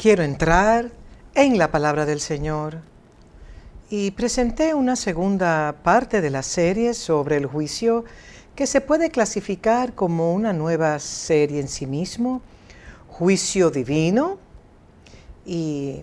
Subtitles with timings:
[0.00, 0.90] quiero entrar
[1.34, 2.78] en la palabra del Señor.
[3.90, 8.06] Y presenté una segunda parte de la serie sobre el juicio
[8.56, 12.40] que se puede clasificar como una nueva serie en sí mismo,
[13.08, 14.38] juicio divino.
[15.44, 16.00] Y,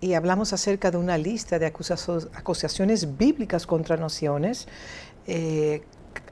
[0.00, 4.68] y hablamos acerca de una lista de acusaciones bíblicas contra naciones,
[5.26, 5.82] eh,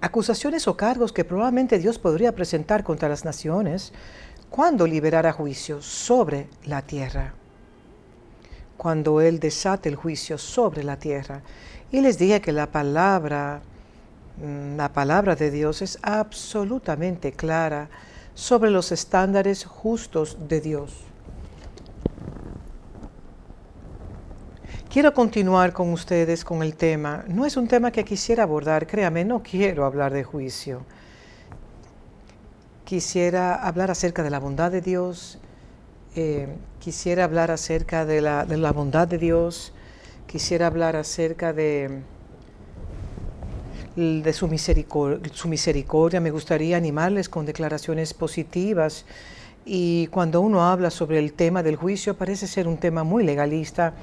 [0.01, 3.93] acusaciones o cargos que probablemente Dios podría presentar contra las naciones
[4.51, 7.33] cuando liberara juicio sobre la tierra,
[8.77, 11.43] cuando Él desate el juicio sobre la tierra.
[11.93, 13.63] Y les dije que la palabra,
[14.39, 17.89] mm, la palabra de Dios es absolutamente clara
[18.35, 21.05] sobre los estándares justos de Dios.
[24.89, 27.25] Quiero continuar con ustedes con el tema.
[27.29, 30.85] No es un tema que quisiera abordar, créame, no quiero hablar de juicio
[32.91, 35.39] quisiera hablar acerca de la bondad de Dios,
[36.17, 36.49] eh,
[36.81, 39.73] quisiera hablar acerca de la, de la, bondad de Dios,
[40.27, 42.01] quisiera hablar acerca de,
[43.95, 44.49] de su,
[45.33, 49.05] su misericordia, me gustaría animarles con declaraciones positivas.
[49.65, 53.95] Y cuando uno habla sobre el tema del juicio, parece ser un tema muy legalista,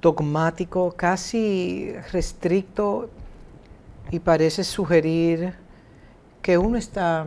[0.00, 3.10] dogmático, casi restricto,
[4.10, 5.52] y parece sugerir
[6.40, 7.26] que uno está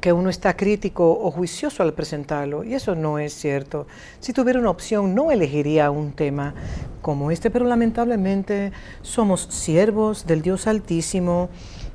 [0.00, 3.86] que uno está crítico o juicioso al presentarlo, y eso no es cierto.
[4.18, 6.54] Si tuviera una opción, no elegiría un tema
[7.02, 11.50] como este, pero lamentablemente somos siervos del Dios Altísimo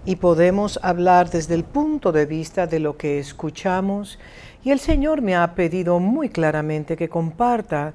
[0.05, 4.19] y podemos hablar desde el punto de vista de lo que escuchamos,
[4.63, 7.93] y el Señor me ha pedido muy claramente que comparta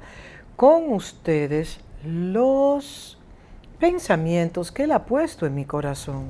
[0.56, 3.18] con ustedes los
[3.78, 6.24] pensamientos que Él ha puesto en mi corazón.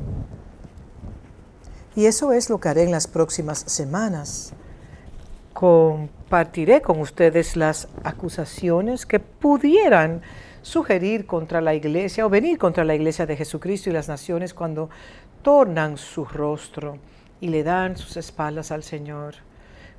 [1.97, 4.53] Y eso es lo que haré en las próximas semanas.
[5.53, 10.23] Compartiré con ustedes las acusaciones que pudieran
[10.63, 14.89] sugerir contra la iglesia o venir contra la iglesia de Jesucristo y las naciones cuando
[15.43, 16.99] tornan su rostro
[17.41, 19.37] y le dan sus espaldas al Señor.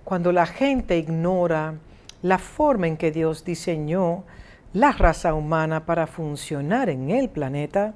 [0.04, 1.76] Cuando la gente ignora
[2.22, 4.24] la forma en que Dios diseñó
[4.74, 7.94] la raza humana para funcionar en el planeta,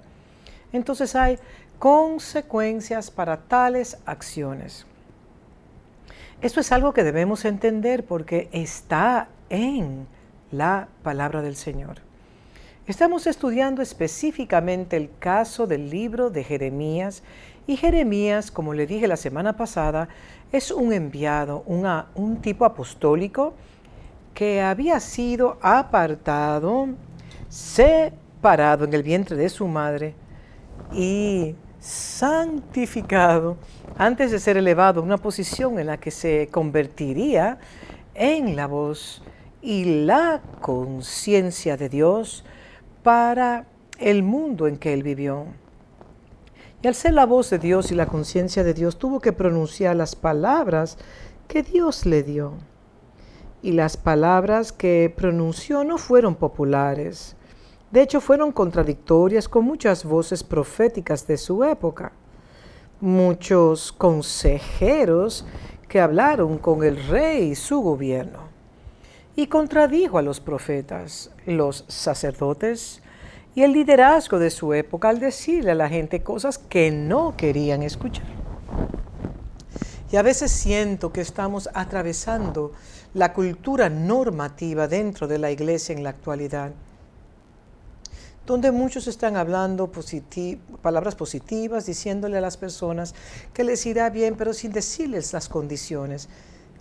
[0.73, 1.37] entonces hay
[1.85, 4.87] consecuencias para tales acciones.
[6.41, 10.07] Esto es algo que debemos entender porque está en
[10.49, 11.97] la palabra del Señor.
[12.87, 17.21] Estamos estudiando específicamente el caso del libro de Jeremías
[17.67, 20.09] y Jeremías, como le dije la semana pasada,
[20.51, 23.53] es un enviado, un tipo apostólico
[24.33, 26.87] que había sido apartado,
[27.47, 30.15] separado en el vientre de su madre
[30.91, 33.57] y santificado
[33.95, 37.59] antes de ser elevado a una posición en la que se convertiría
[38.15, 39.21] en la voz
[39.61, 42.43] y la conciencia de Dios
[43.03, 43.67] para
[43.99, 45.45] el mundo en que él vivió.
[46.81, 49.95] Y al ser la voz de Dios y la conciencia de Dios, tuvo que pronunciar
[49.95, 50.97] las palabras
[51.47, 52.53] que Dios le dio.
[53.61, 57.35] Y las palabras que pronunció no fueron populares,
[57.91, 62.11] de hecho, fueron contradictorias con muchas voces proféticas de su época.
[62.99, 65.45] Muchos consejeros
[65.87, 68.39] que hablaron con el rey y su gobierno.
[69.35, 73.01] Y contradijo a los profetas, los sacerdotes
[73.53, 77.83] y el liderazgo de su época al decirle a la gente cosas que no querían
[77.83, 78.25] escuchar.
[80.11, 82.71] Y a veces siento que estamos atravesando
[83.13, 86.71] la cultura normativa dentro de la iglesia en la actualidad
[88.45, 89.91] donde muchos están hablando
[90.81, 93.15] palabras positivas, diciéndole a las personas
[93.53, 96.29] que les irá bien, pero sin decirles las condiciones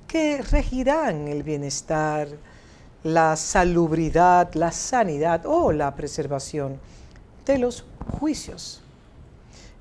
[0.06, 2.28] que regirán el bienestar,
[3.02, 6.78] la salubridad, la sanidad o la preservación
[7.46, 7.84] de los
[8.18, 8.82] juicios.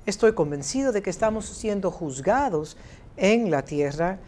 [0.06, 2.76] Estoy convencido de que estamos siendo juzgados
[3.16, 4.18] en la tierra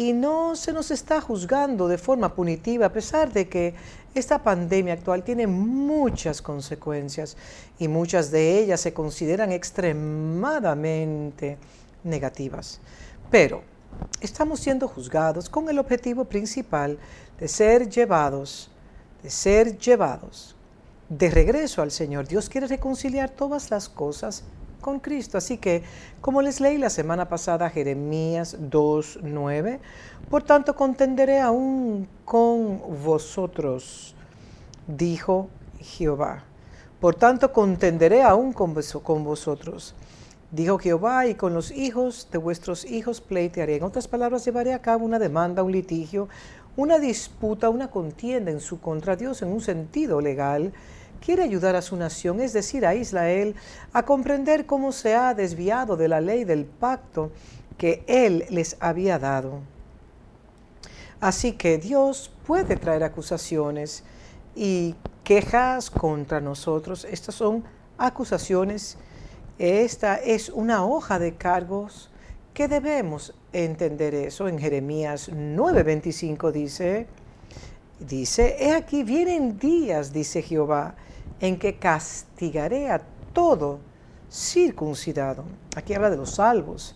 [0.00, 3.74] y no se nos está juzgando de forma punitiva, a pesar de que
[4.14, 7.36] esta pandemia actual tiene muchas consecuencias
[7.78, 11.58] y muchas de ellas se consideran extremadamente
[12.02, 12.80] negativas.
[13.30, 13.62] Pero
[14.22, 16.98] estamos siendo juzgados con el objetivo principal
[17.38, 18.70] de ser llevados,
[19.22, 20.56] de ser llevados
[21.10, 22.26] de regreso al Señor.
[22.26, 24.44] Dios quiere reconciliar todas las cosas
[24.80, 25.38] con Cristo.
[25.38, 25.82] Así que,
[26.20, 29.78] como les leí la semana pasada, Jeremías 2.9,
[30.28, 34.14] por tanto contenderé aún con vosotros,
[34.86, 35.48] dijo
[35.80, 36.44] Jehová.
[37.00, 39.94] Por tanto contenderé aún con, con vosotros.
[40.50, 43.76] Dijo Jehová, y con los hijos de vuestros hijos pleitearé.
[43.76, 46.28] En otras palabras, llevaré a cabo una demanda, un litigio,
[46.76, 49.16] una disputa, una contienda en su contra.
[49.16, 50.72] Dios, en un sentido legal,
[51.24, 53.54] quiere ayudar a su nación, es decir, a Israel,
[53.92, 57.30] a comprender cómo se ha desviado de la ley del pacto
[57.78, 59.60] que Él les había dado.
[61.20, 64.02] Así que Dios puede traer acusaciones
[64.56, 67.04] y quejas contra nosotros.
[67.04, 67.62] Estas son
[67.98, 68.96] acusaciones.
[69.58, 72.10] Esta es una hoja de cargos
[72.54, 74.48] que debemos entender eso.
[74.48, 77.06] En Jeremías 9:25 dice,
[77.98, 80.94] dice, he aquí vienen días, dice Jehová,
[81.40, 83.00] en que castigaré a
[83.32, 83.80] todo
[84.30, 85.44] circuncidado.
[85.76, 86.94] Aquí habla de los salvos.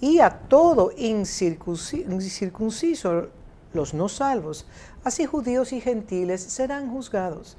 [0.00, 3.28] Y a todo incircunciso,
[3.72, 4.66] los no salvos.
[5.04, 7.56] Así judíos y gentiles serán juzgados.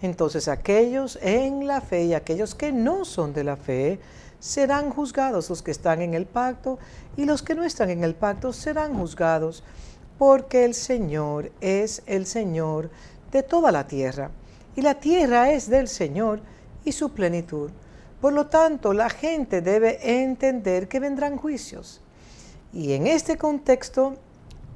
[0.00, 4.00] Entonces aquellos en la fe y aquellos que no son de la fe
[4.40, 5.50] serán juzgados.
[5.50, 6.78] Los que están en el pacto
[7.16, 9.62] y los que no están en el pacto serán juzgados.
[10.18, 12.90] Porque el Señor es el Señor
[13.32, 14.30] de toda la tierra
[14.76, 16.40] y la tierra es del Señor
[16.84, 17.70] y su plenitud.
[18.20, 22.00] Por lo tanto, la gente debe entender que vendrán juicios.
[22.72, 24.14] Y en este contexto,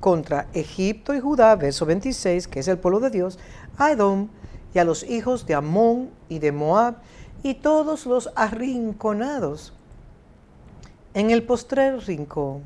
[0.01, 3.39] contra Egipto y Judá, verso 26, que es el pueblo de Dios,
[3.79, 4.29] a Edom
[4.75, 6.97] y a los hijos de Amón y de Moab
[7.43, 9.73] y todos los arrinconados
[11.15, 12.65] en el postrer rincón,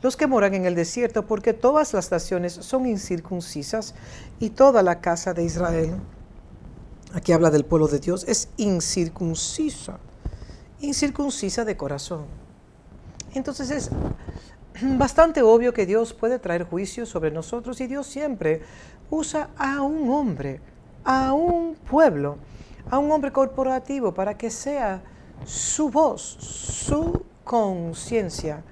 [0.00, 3.94] los que moran en el desierto, porque todas las naciones son incircuncisas
[4.38, 5.94] y toda la casa de Israel
[7.14, 9.98] aquí habla del pueblo de Dios, es incircuncisa,
[10.80, 12.26] incircuncisa de corazón.
[13.34, 13.90] Entonces es
[14.98, 18.62] bastante obvio que Dios puede traer juicio sobre nosotros y Dios siempre
[19.10, 20.60] usa a un hombre,
[21.04, 22.36] a un pueblo,
[22.90, 25.02] a un hombre corporativo para que sea
[25.44, 28.64] su voz, su conciencia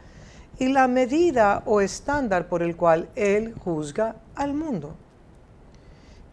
[0.59, 4.97] y la medida o estándar por el cual Él juzga al mundo.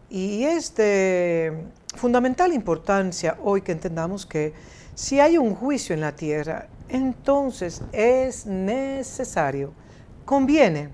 [0.08, 4.52] Y es de fundamental importancia hoy que entendamos que
[4.94, 9.72] si hay un juicio en la tierra, entonces es necesario,
[10.24, 10.90] conviene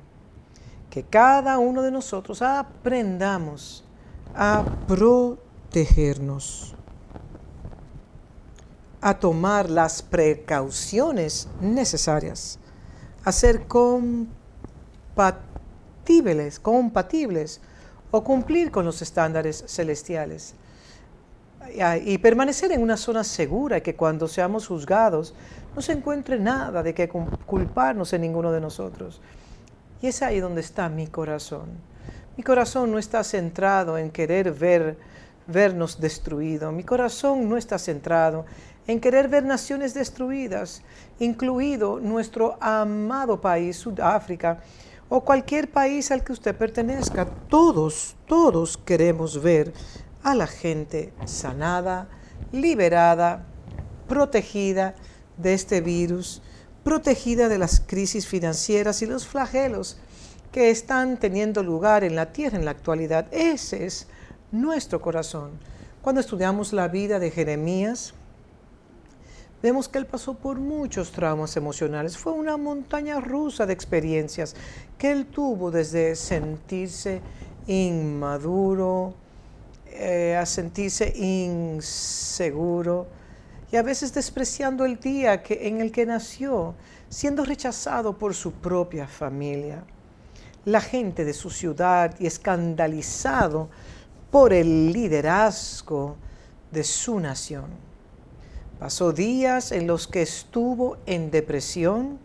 [0.90, 3.84] que cada uno de nosotros aprendamos
[4.34, 6.74] a protegernos,
[9.00, 12.58] a tomar las precauciones necesarias,
[13.24, 17.60] a ser compatibles, compatibles
[18.10, 20.54] o cumplir con los estándares celestiales
[22.04, 25.34] y permanecer en una zona segura que cuando seamos juzgados
[25.74, 29.20] no se encuentre nada de que culparnos en ninguno de nosotros.
[30.00, 31.68] Y es ahí donde está mi corazón.
[32.36, 34.98] Mi corazón no está centrado en querer ver
[35.46, 36.72] vernos destruidos.
[36.72, 38.44] Mi corazón no está centrado
[38.86, 40.82] en querer ver naciones destruidas,
[41.18, 44.60] incluido nuestro amado país, Sudáfrica,
[45.08, 47.26] o cualquier país al que usted pertenezca.
[47.48, 49.72] Todos, todos queremos ver
[50.26, 52.08] a la gente sanada,
[52.50, 53.46] liberada,
[54.08, 54.96] protegida
[55.36, 56.42] de este virus,
[56.82, 59.98] protegida de las crisis financieras y los flagelos
[60.50, 63.28] que están teniendo lugar en la tierra en la actualidad.
[63.30, 64.08] Ese es
[64.50, 65.52] nuestro corazón.
[66.02, 68.12] Cuando estudiamos la vida de Jeremías,
[69.62, 72.18] vemos que él pasó por muchos traumas emocionales.
[72.18, 74.56] Fue una montaña rusa de experiencias
[74.98, 77.20] que él tuvo desde sentirse
[77.68, 79.14] inmaduro,
[79.98, 83.06] eh, a sentirse inseguro
[83.70, 86.74] y a veces despreciando el día que, en el que nació,
[87.08, 89.82] siendo rechazado por su propia familia,
[90.64, 93.68] la gente de su ciudad y escandalizado
[94.30, 96.16] por el liderazgo
[96.70, 97.66] de su nación.
[98.78, 102.18] Pasó días en los que estuvo en depresión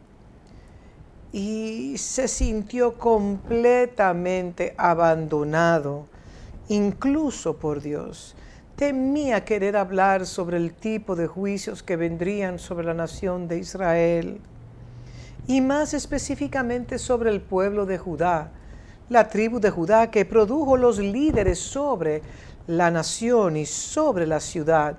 [1.32, 6.11] y se sintió completamente abandonado
[6.72, 8.34] incluso por Dios.
[8.78, 14.40] Temía querer hablar sobre el tipo de juicios que vendrían sobre la nación de Israel
[15.48, 18.52] y más específicamente sobre el pueblo de Judá,
[19.10, 22.22] la tribu de Judá que produjo los líderes sobre
[22.68, 24.98] la nación y sobre la ciudad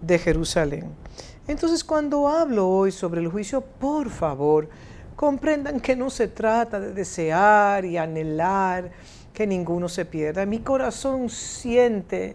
[0.00, 0.92] de Jerusalén.
[1.48, 4.68] Entonces cuando hablo hoy sobre el juicio, por favor,
[5.16, 8.92] comprendan que no se trata de desear y anhelar
[9.38, 10.44] que ninguno se pierda.
[10.46, 12.34] Mi corazón siente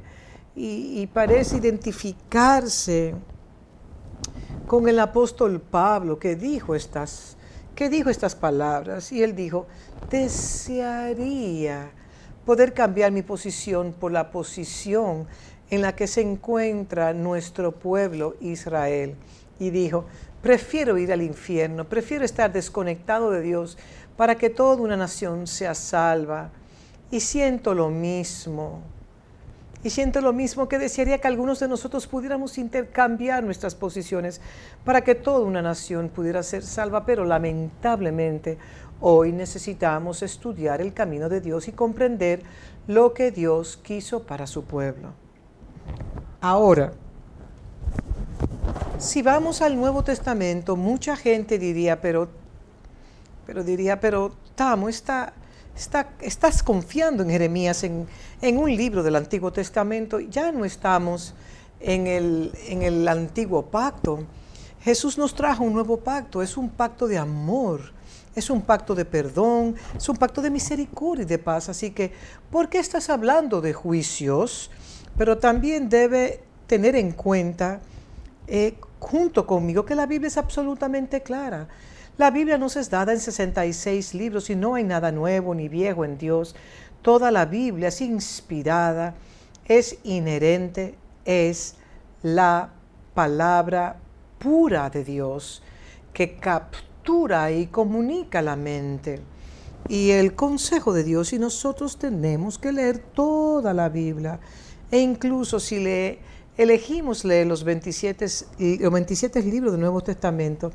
[0.56, 3.14] y, parece identificarse
[4.66, 7.36] con el apóstol Pablo que dijo estas,
[7.76, 9.12] que dijo estas palabras.
[9.12, 9.68] Y él dijo,
[10.10, 11.92] desearía
[12.46, 15.28] poder cambiar mi posición por la posición
[15.70, 19.18] en la que se encuentra nuestro pueblo Israel.
[19.60, 20.06] Y dijo,
[20.42, 23.78] Prefiero ir al infierno, prefiero estar desconectado de Dios
[24.16, 26.52] para que toda una nación sea salva.
[27.14, 28.82] Y siento lo mismo.
[29.84, 34.42] Y siento lo mismo que desearía que algunos de nosotros pudiéramos intercambiar nuestras posiciones
[34.84, 38.58] para que toda una nación pudiera ser salva, pero lamentablemente
[39.00, 42.42] hoy necesitamos estudiar el camino de Dios y comprender
[42.88, 45.10] lo que Dios quiso para su pueblo.
[46.42, 46.94] Ahora,
[48.98, 52.28] si vamos al Nuevo Testamento, mucha gente diría, pero,
[53.46, 54.88] pero diría, pero Tamo,
[55.76, 58.08] está, estás confiando en Jeremías, en,
[58.42, 61.34] un libro del Antiguo Testamento, ya no estamos
[61.80, 64.26] en el, en el antiguo pacto.
[64.82, 67.94] Jesús nos trajo un nuevo pacto, es un pacto de amor,
[68.36, 71.70] es un pacto de perdón, es un pacto de misericordia y de paz.
[71.70, 72.12] Así que,
[72.52, 74.72] ¿por qué estás hablando de juicios?
[75.18, 77.80] Pero también debe tener en cuenta,
[78.48, 81.68] eh, junto conmigo, que la Biblia es absolutamente clara.
[82.16, 86.06] La Biblia nos es dada en 66 libros y no hay nada nuevo ni viejo
[86.06, 86.56] en Dios.
[87.02, 89.16] Toda la Biblia es inspirada,
[89.66, 90.94] es inherente,
[91.26, 91.74] es
[92.22, 92.70] la
[93.16, 93.98] palabra
[94.38, 95.64] pura de Dios
[96.14, 99.20] que captura y comunica la mente.
[99.90, 104.40] Y el consejo de Dios, y nosotros tenemos que leer toda la Biblia.
[104.92, 106.20] E incluso si le
[106.58, 108.26] elegimos leer los 27,
[108.82, 110.72] los 27 libros del Nuevo Testamento,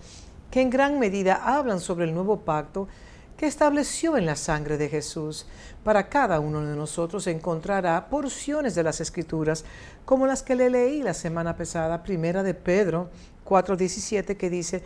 [0.50, 2.88] que en gran medida hablan sobre el nuevo pacto
[3.36, 5.46] que estableció en la sangre de Jesús.
[5.84, 9.64] Para cada uno de nosotros encontrará porciones de las Escrituras,
[10.04, 13.10] como las que le leí la semana pasada, primera de Pedro
[13.44, 14.82] 4:17, que dice,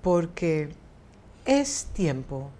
[0.00, 0.70] porque
[1.44, 2.50] es tiempo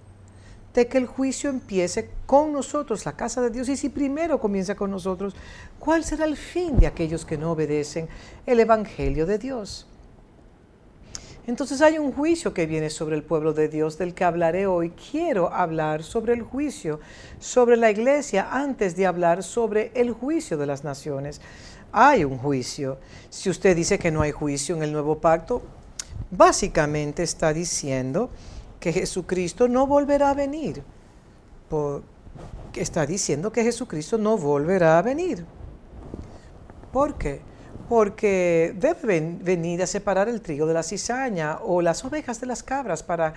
[0.75, 4.75] de que el juicio empiece con nosotros, la casa de Dios, y si primero comienza
[4.75, 5.35] con nosotros,
[5.79, 8.09] ¿cuál será el fin de aquellos que no obedecen
[8.47, 9.87] el Evangelio de Dios?
[11.45, 14.91] Entonces hay un juicio que viene sobre el pueblo de Dios del que hablaré hoy.
[14.91, 17.01] Quiero hablar sobre el juicio,
[17.41, 21.41] sobre la iglesia, antes de hablar sobre el juicio de las naciones.
[21.91, 22.99] Hay un juicio.
[23.29, 25.63] Si usted dice que no hay juicio en el nuevo pacto,
[26.31, 28.31] básicamente está diciendo
[28.79, 30.85] que Jesucristo no volverá a venir.
[32.75, 35.45] está diciendo que Jesucristo no volverá a venir.
[36.93, 37.41] ¿Por qué?
[37.89, 42.63] Porque debe venir a separar el trigo de la cizaña o las ovejas de las
[42.63, 43.35] cabras para...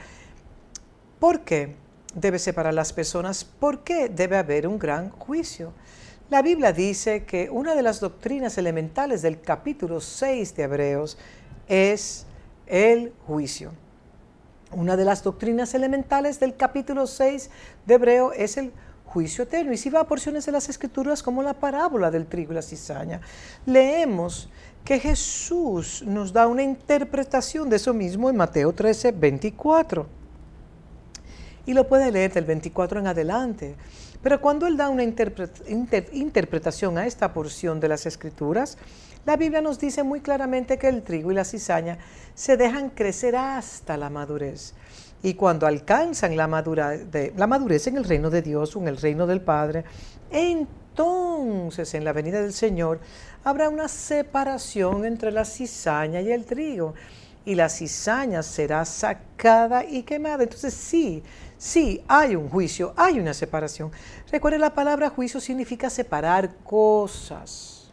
[1.20, 1.76] ¿Por qué
[2.14, 3.44] debe separar las personas?
[3.44, 5.74] ¿Por qué debe haber un gran juicio?
[6.30, 11.18] La Biblia dice que una de las doctrinas elementales del capítulo 6 de Hebreos
[11.68, 12.26] es
[12.68, 13.72] el juicio.
[14.72, 17.50] Una de las doctrinas elementales del capítulo 6
[17.86, 18.74] de Hebreo es el
[19.16, 19.72] juicio eterno.
[19.72, 22.62] Y si va a porciones de las escrituras como la parábola del trigo y la
[22.62, 23.22] cizaña,
[23.66, 24.50] leemos
[24.84, 30.06] que Jesús nos da una interpretación de eso mismo en Mateo 13, 24.
[31.66, 33.76] Y lo puede leer del 24 en adelante.
[34.22, 38.78] Pero cuando Él da una interpretación a esta porción de las escrituras,
[39.26, 42.00] la Biblia nos dice muy claramente que el trigo y la cizaña
[42.34, 44.74] se dejan crecer hasta la madurez.
[45.26, 49.42] Y cuando alcanzan la, madurez en el reino de Dios o en el reino del
[49.42, 49.84] Padre,
[50.30, 53.00] entonces en la venida del Señor
[53.44, 56.94] habrá una separación entre la cizaña y el trigo.
[57.44, 60.44] Y la cizaña será sacada y quemada.
[60.44, 61.24] Entonces sí,
[61.58, 63.90] sí, hay un juicio, hay una separación.
[64.32, 67.90] Recuerde, la palabra juicio significa separar cosas.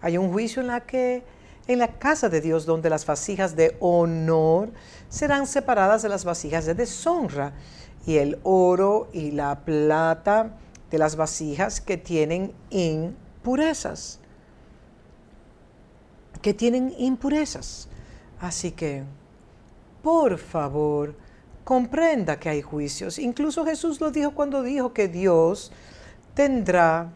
[0.00, 1.22] Hay un juicio en la que
[1.68, 4.70] en la casa de Dios donde las vasijas de honor
[5.08, 7.52] serán separadas de las vasijas de deshonra
[8.06, 10.56] y el oro y la plata
[10.90, 14.20] de las vasijas que tienen impurezas.
[16.40, 17.88] Que tienen impurezas.
[18.40, 19.04] Así que,
[20.02, 21.16] por favor,
[21.64, 23.18] comprenda que hay juicios.
[23.18, 25.72] Incluso Jesús lo dijo cuando dijo que Dios
[26.34, 27.10] tendrá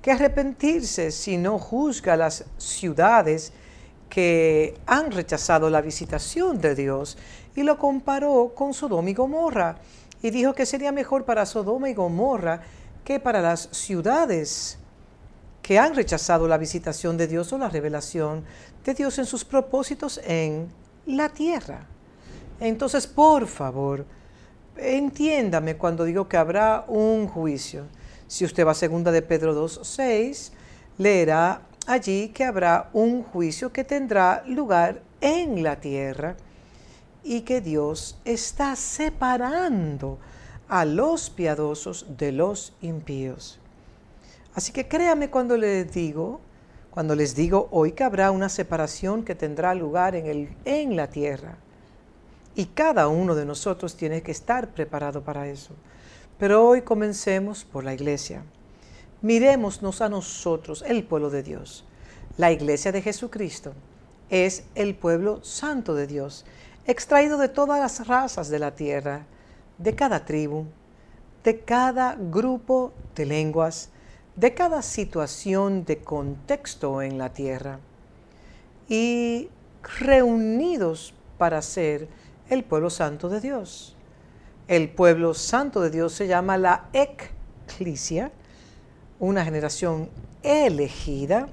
[0.00, 3.52] que arrepentirse si no juzga las ciudades
[4.08, 7.18] que han rechazado la visitación de Dios
[7.54, 9.76] y lo comparó con Sodoma y Gomorra
[10.22, 12.60] y dijo que sería mejor para Sodoma y Gomorra
[13.04, 14.78] que para las ciudades
[15.62, 18.44] que han rechazado la visitación de Dios o la revelación
[18.84, 20.70] de Dios en sus propósitos en
[21.06, 21.86] la tierra.
[22.60, 24.06] Entonces, por favor,
[24.76, 27.84] entiéndame cuando digo que habrá un juicio.
[28.28, 30.52] Si usted va a segunda de Pedro 2, 6,
[30.98, 36.36] leerá allí que habrá un juicio que tendrá lugar en la tierra
[37.22, 40.18] y que Dios está separando
[40.68, 43.58] a los piadosos de los impíos.
[44.54, 46.40] Así que créame cuando les digo,
[46.90, 51.08] cuando les digo hoy que habrá una separación que tendrá lugar en, el, en la
[51.08, 51.56] tierra.
[52.54, 55.74] Y cada uno de nosotros tiene que estar preparado para eso.
[56.38, 58.42] Pero hoy comencemos por la iglesia.
[59.22, 61.84] Miremosnos a nosotros, el pueblo de Dios.
[62.36, 63.72] La iglesia de Jesucristo
[64.28, 66.44] es el pueblo santo de Dios,
[66.86, 69.26] extraído de todas las razas de la tierra,
[69.78, 70.66] de cada tribu,
[71.44, 73.90] de cada grupo de lenguas,
[74.34, 77.80] de cada situación de contexto en la tierra,
[78.88, 79.48] y
[80.00, 82.08] reunidos para ser
[82.50, 83.96] el pueblo santo de Dios.
[84.68, 88.32] El pueblo santo de Dios se llama la eclesia,
[89.18, 90.08] una generación
[90.42, 91.48] elegida,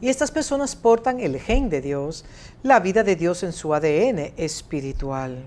[0.00, 2.24] y estas personas portan el gen de Dios,
[2.62, 5.46] la vida de Dios en su ADN espiritual.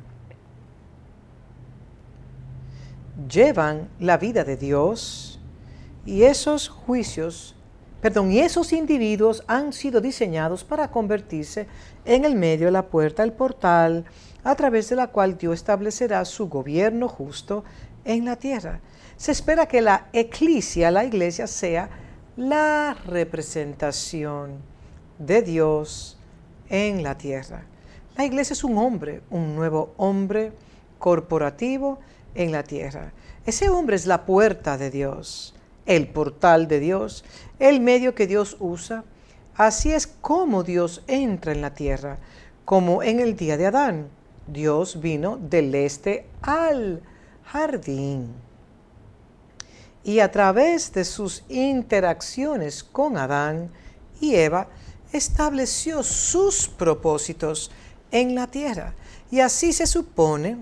[3.32, 5.40] Llevan la vida de Dios
[6.06, 7.56] y esos juicios,
[8.02, 11.68] perdón, y esos individuos han sido diseñados para convertirse
[12.06, 14.06] en el medio, la puerta, el portal,
[14.44, 17.64] a través de la cual Dios establecerá su gobierno justo
[18.04, 18.80] en la tierra.
[19.20, 21.90] Se espera que la eclesia, la iglesia, sea
[22.38, 24.62] la representación
[25.18, 26.18] de Dios
[26.70, 27.66] en la tierra.
[28.16, 30.54] La iglesia es un hombre, un nuevo hombre
[31.00, 32.00] corporativo
[32.34, 33.12] en la tierra.
[33.46, 35.54] Ese hombre es la puerta de Dios,
[35.86, 37.26] el portal de Dios,
[37.60, 39.04] el medio que Dios usa.
[39.54, 42.20] Así es como Dios entra en la tierra,
[42.64, 44.08] como en el día de Adán.
[44.48, 47.02] Dios vino del este al
[47.44, 48.48] jardín
[50.04, 53.72] y a través de sus interacciones con Adán
[54.22, 54.68] y Eva,
[55.12, 57.72] estableció sus propósitos
[58.12, 58.94] en la tierra.
[59.32, 60.58] Y así se supone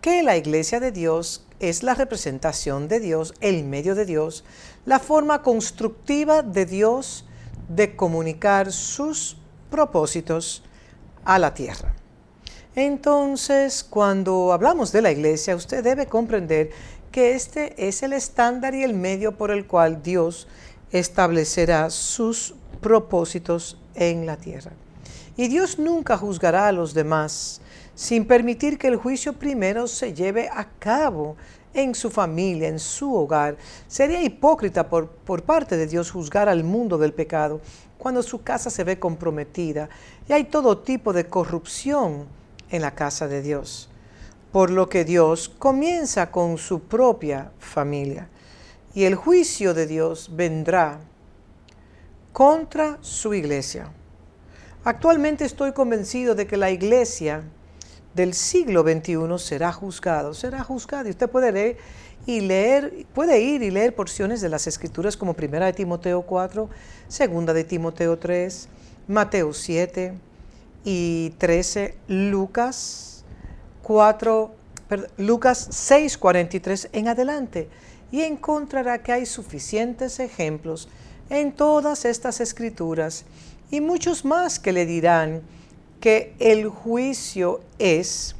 [0.00, 4.44] que la iglesia de Dios es la representación de Dios, el medio de Dios,
[4.84, 7.24] la forma constructiva de Dios
[7.68, 9.36] de comunicar sus
[9.70, 10.62] propósitos
[11.24, 11.94] a la tierra.
[12.76, 16.70] Entonces, cuando hablamos de la iglesia, usted debe comprender
[17.14, 20.48] que este es el estándar y el medio por el cual Dios
[20.90, 24.72] establecerá sus propósitos en la tierra.
[25.36, 27.60] Y Dios nunca juzgará a los demás
[27.94, 31.36] sin permitir que el juicio primero se lleve a cabo
[31.72, 33.58] en su familia, en su hogar.
[33.86, 37.60] Sería hipócrita por, por parte de Dios juzgar al mundo del pecado
[37.96, 39.88] cuando su casa se ve comprometida
[40.28, 42.26] y hay todo tipo de corrupción
[42.70, 43.88] en la casa de Dios
[44.54, 48.28] por lo que Dios comienza con su propia familia.
[48.94, 51.00] Y el juicio de Dios vendrá
[52.32, 53.88] contra su iglesia.
[54.84, 57.42] Actualmente estoy convencido de que la iglesia
[58.14, 61.08] del siglo XXI será juzgado, será juzgado.
[61.08, 61.76] Y usted puede leer
[62.24, 66.70] y leer, puede ir y leer porciones de las escrituras como primera de Timoteo 4,
[67.08, 68.68] segunda de Timoteo 3,
[69.08, 70.14] Mateo 7
[70.84, 73.13] y 13, Lucas
[73.84, 74.50] 4,
[75.18, 77.68] Lucas 6, 43 en adelante
[78.10, 80.88] y encontrará que hay suficientes ejemplos
[81.30, 83.24] en todas estas escrituras
[83.70, 85.42] y muchos más que le dirán
[86.00, 88.34] que el juicio es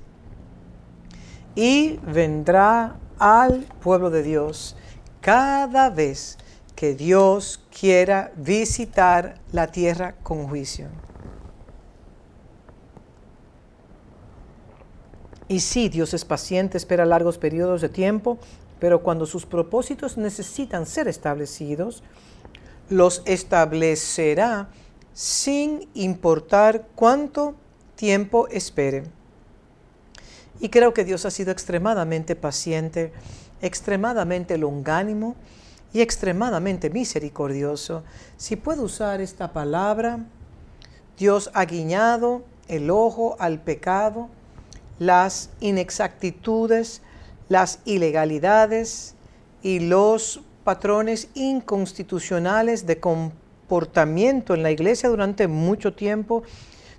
[1.55, 4.77] y vendrá al pueblo de Dios
[5.21, 6.39] cada vez
[6.75, 10.89] que Dios quiera visitar la tierra con juicio.
[15.49, 18.39] Y sí, Dios es paciente, espera largos periodos de tiempo,
[18.81, 22.03] pero cuando sus propósitos necesitan ser establecidos,
[22.89, 24.69] los establecerá
[25.13, 27.55] sin importar cuánto
[27.95, 29.05] tiempo espere.
[30.61, 33.13] Y creo que Dios ha sido extremadamente paciente,
[33.61, 35.37] extremadamente longánimo
[35.93, 38.03] y extremadamente misericordioso.
[38.37, 40.21] Si puedo usar esta palabra,
[41.19, 44.29] Dios ha guiñado el ojo al pecado
[44.99, 47.03] las inexactitudes,
[47.49, 49.15] las ilegalidades
[49.63, 56.43] y los patrones inconstitucionales de comportamiento en la iglesia durante mucho tiempo.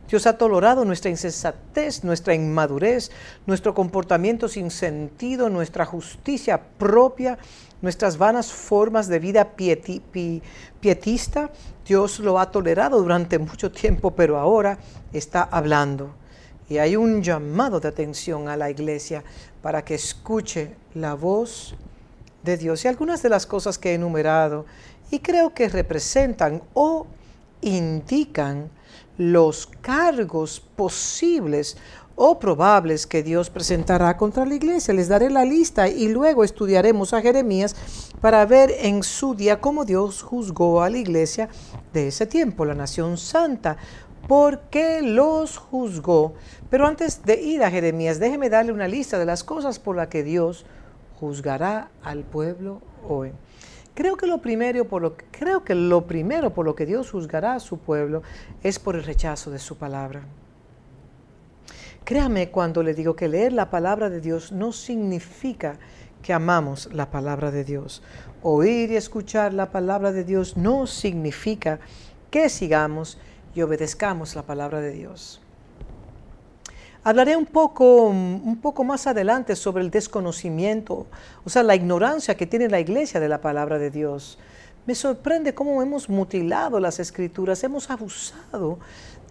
[0.07, 3.11] Dios ha tolerado nuestra insensatez, nuestra inmadurez,
[3.47, 7.39] nuestro comportamiento sin sentido, nuestra justicia propia,
[7.81, 9.55] nuestras vanas formas de vida
[10.79, 11.49] pietista.
[11.87, 14.77] Dios lo ha tolerado durante mucho tiempo, pero ahora
[15.11, 16.13] está hablando
[16.69, 19.23] y hay un llamado de atención a la iglesia
[19.61, 21.75] para que escuche la voz
[22.43, 22.85] de Dios.
[22.85, 24.65] Y algunas de las cosas que he enumerado
[25.11, 27.05] y creo que representan o
[27.61, 28.69] indican
[29.17, 31.77] los cargos posibles
[32.15, 34.93] o probables que Dios presentará contra la iglesia.
[34.93, 37.75] Les daré la lista y luego estudiaremos a Jeremías
[38.21, 41.49] para ver en su día cómo Dios juzgó a la iglesia
[41.93, 43.77] de ese tiempo, la nación santa,
[44.27, 46.33] porque los juzgó.
[46.69, 50.07] Pero antes de ir a Jeremías, déjeme darle una lista de las cosas por las
[50.07, 50.65] que Dios
[51.19, 53.31] juzgará al pueblo hoy.
[53.93, 57.55] Creo que, lo primero por lo, creo que lo primero por lo que Dios juzgará
[57.55, 58.23] a su pueblo
[58.61, 60.23] es por el rechazo de su palabra.
[62.03, 65.79] Créame cuando le digo que leer la palabra de Dios no significa
[66.21, 68.03] que amamos la palabra de Dios.
[68.43, 71.79] Oír y escuchar la palabra de Dios no significa
[72.29, 73.17] que sigamos
[73.55, 75.41] y obedezcamos la palabra de Dios.
[77.03, 81.07] Hablaré un poco, un poco más adelante sobre el desconocimiento,
[81.43, 84.39] o sea, la ignorancia que tiene la iglesia de la palabra de Dios.
[84.87, 88.79] Me sorprende cómo hemos mutilado las escrituras, hemos abusado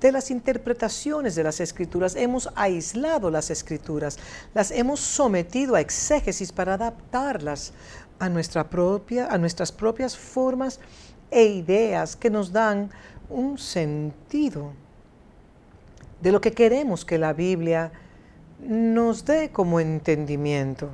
[0.01, 4.19] de las interpretaciones de las escrituras, hemos aislado las escrituras,
[4.53, 7.73] las hemos sometido a exégesis para adaptarlas
[8.19, 10.81] a, nuestra propia, a nuestras propias formas
[11.31, 12.91] e ideas que nos dan
[13.29, 14.73] un sentido
[16.21, 17.93] de lo que queremos que la Biblia
[18.61, 20.91] nos dé como entendimiento.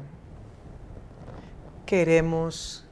[1.86, 2.84] Queremos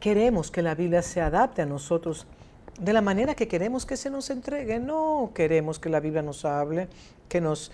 [0.00, 2.26] queremos que la Biblia se adapte a nosotros
[2.78, 4.78] de la manera que queremos que se nos entregue.
[4.78, 6.88] No queremos que la Biblia nos hable,
[7.28, 7.72] que nos,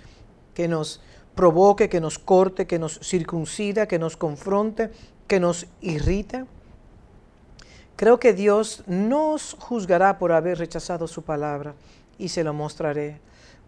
[0.54, 1.02] que nos
[1.34, 4.90] provoque, que nos corte, que nos circuncida, que nos confronte,
[5.26, 6.44] que nos irrite.
[8.02, 11.76] Creo que Dios nos juzgará por haber rechazado su palabra
[12.18, 13.20] y se lo mostraré.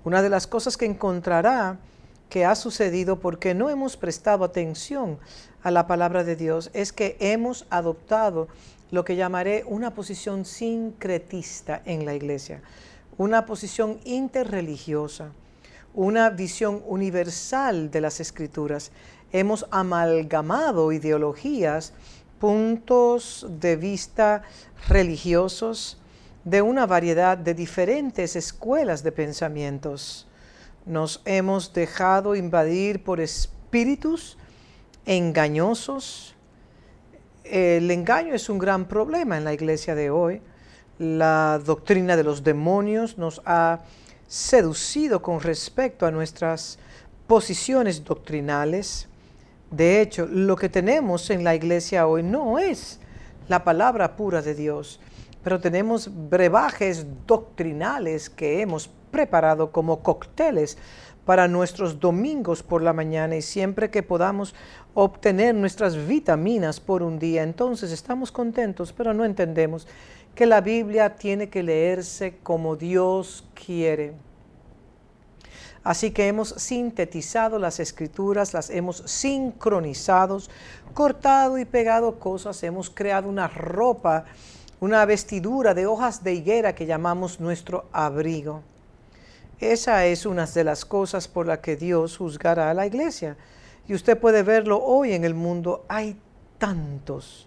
[0.03, 1.79] Una de las cosas que encontrará
[2.29, 5.21] que ha sucedido porque no hemos prestado atención
[5.63, 8.49] a la palabra de Dios es que hemos adoptado
[8.91, 12.61] lo que llamaré una posición sincretista en la iglesia,
[13.17, 15.31] una posición interreligiosa,
[15.95, 18.91] una visión universal de las escrituras.
[19.31, 21.93] Hemos amalgamado ideologías
[22.45, 24.43] puntos de vista
[24.87, 25.97] religiosos
[26.45, 30.29] de una variedad de diferentes escuelas de pensamientos.
[30.85, 34.37] Nos hemos dejado invadir por espíritus
[35.07, 36.35] engañosos.
[37.45, 40.43] El engaño es un gran problema en la iglesia de hoy.
[40.99, 43.81] La doctrina de los demonios nos ha
[44.29, 46.79] seducido con respecto a nuestras
[47.27, 49.09] posiciones doctrinales.
[49.71, 53.01] De hecho, lo que tenemos en la iglesia hoy no es
[53.49, 55.01] la palabra pura de Dios,
[55.43, 60.79] pero tenemos brebajes doctrinales que hemos preparado como cócteles
[61.25, 64.55] para nuestros domingos por la mañana y siempre que podamos
[64.95, 69.87] obtener nuestras vitaminas por un día, entonces estamos contentos, pero no entendemos
[70.35, 74.15] que la Biblia tiene que leerse como Dios quiere.
[75.85, 80.41] Así que hemos sintetizado las escrituras, las hemos sincronizado,
[80.95, 84.25] cortado y pegado cosas, hemos creado una ropa,
[84.81, 88.63] una vestidura de hojas de higuera que llamamos nuestro abrigo.
[89.61, 93.37] Esa es una de las cosas por las que Dios juzgará a la iglesia.
[93.87, 95.85] Y usted puede verlo hoy en el mundo.
[95.89, 96.17] Hay
[96.59, 97.47] tantos,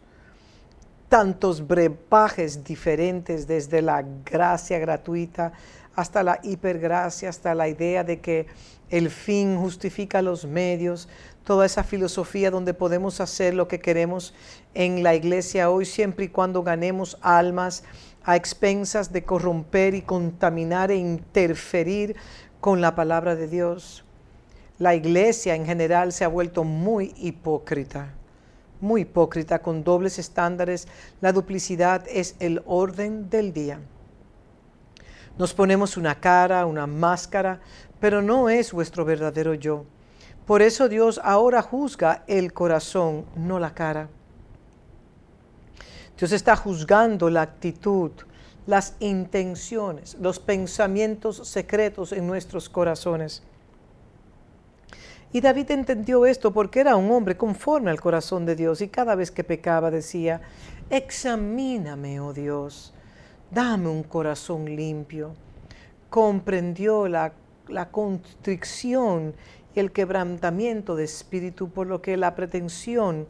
[1.10, 5.54] tantos brebajes diferentes desde la gracia gratuita
[5.98, 8.46] hasta la hipergracia, hasta la idea de que
[8.92, 11.10] el fin justifica los medios,
[11.44, 14.36] toda esa filosofía donde podemos hacer lo que queremos
[14.76, 17.84] en la iglesia hoy, siempre y cuando ganemos almas
[18.24, 22.16] a expensas de corromper y contaminar e interferir
[22.62, 24.06] con la palabra de Dios.
[24.78, 28.14] La iglesia en general se ha vuelto muy hipócrita,
[28.82, 30.88] muy hipócrita, con dobles estándares.
[31.22, 33.80] La duplicidad es el orden del día.
[35.38, 37.60] Nos ponemos una cara, una máscara,
[38.00, 39.86] pero no es vuestro verdadero yo.
[40.46, 44.10] Por eso Dios ahora juzga el corazón, no la cara.
[46.18, 48.12] Dios está juzgando la actitud,
[48.66, 53.44] las intenciones, los pensamientos secretos en nuestros corazones.
[55.32, 59.14] Y David entendió esto porque era un hombre conforme al corazón de Dios y cada
[59.14, 60.42] vez que pecaba decía,
[60.90, 62.94] examíname, oh Dios,
[63.52, 65.34] dame un corazón limpio.
[66.10, 67.34] Comprendió la,
[67.68, 69.34] la constricción
[69.76, 73.28] y el quebrantamiento de espíritu, por lo que la pretensión,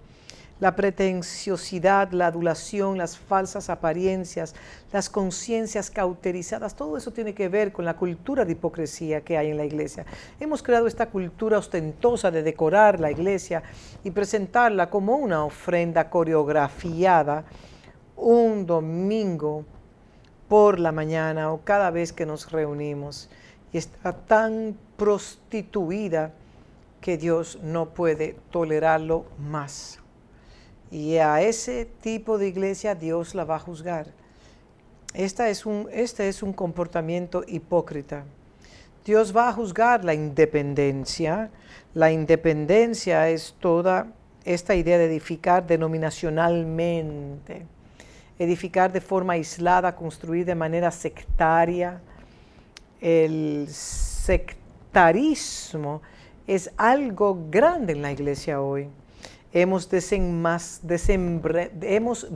[0.60, 4.56] la pretenciosidad, la adulación, las falsas apariencias,
[4.92, 9.52] las conciencias cauterizadas, todo eso tiene que ver con la cultura de hipocresía que hay
[9.52, 10.06] en la iglesia.
[10.40, 13.62] Hemos creado esta cultura ostentosa de decorar la iglesia
[14.04, 17.46] y presentarla como una ofrenda coreografiada
[18.16, 19.64] un domingo
[20.48, 23.30] por la mañana o cada vez que nos reunimos
[23.74, 26.32] y está tan prostituida
[27.02, 30.00] que Dios no puede tolerarlo más.
[30.90, 34.08] Y a ese tipo de iglesia Dios la va a juzgar.
[35.14, 38.26] Esta es un, este es un comportamiento hipócrita.
[39.06, 41.50] Dios va a juzgar la independencia.
[41.94, 44.08] La independencia es toda
[44.44, 47.66] esta idea de edificar denominacionalmente,
[48.40, 52.02] edificar de forma aislada, construir de manera sectaria.
[53.02, 54.58] El sectarismo
[56.46, 58.90] es algo grande en la iglesia hoy.
[59.54, 60.82] Hemos, desenmas,
[61.82, 62.28] hemos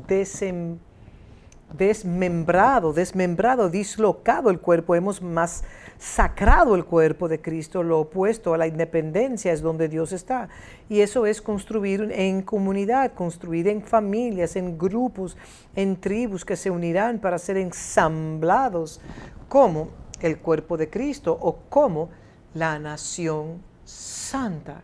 [1.78, 5.64] desmembrado, desmembrado, dislocado el cuerpo, hemos más
[6.02, 10.50] sacrado el cuerpo de Cristo, lo opuesto a la independencia es donde Dios está.
[10.90, 15.38] Y eso es construir en comunidad, construir en familias, en grupos,
[15.76, 19.00] en tribus que se unirán para ser ensamblados
[19.48, 19.90] como
[20.22, 22.10] el cuerpo de Cristo o como
[22.56, 24.82] la nación santa.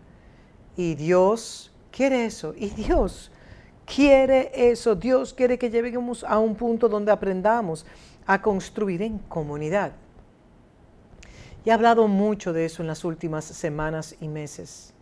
[0.76, 2.54] Y Dios quiere eso.
[2.56, 3.32] Y Dios
[3.88, 4.94] quiere eso.
[4.94, 7.88] Dios quiere que lleguemos a un punto donde aprendamos
[8.28, 9.94] a construir en comunidad.
[11.68, 14.94] He hablado mucho de eso en las últimas semanas y meses.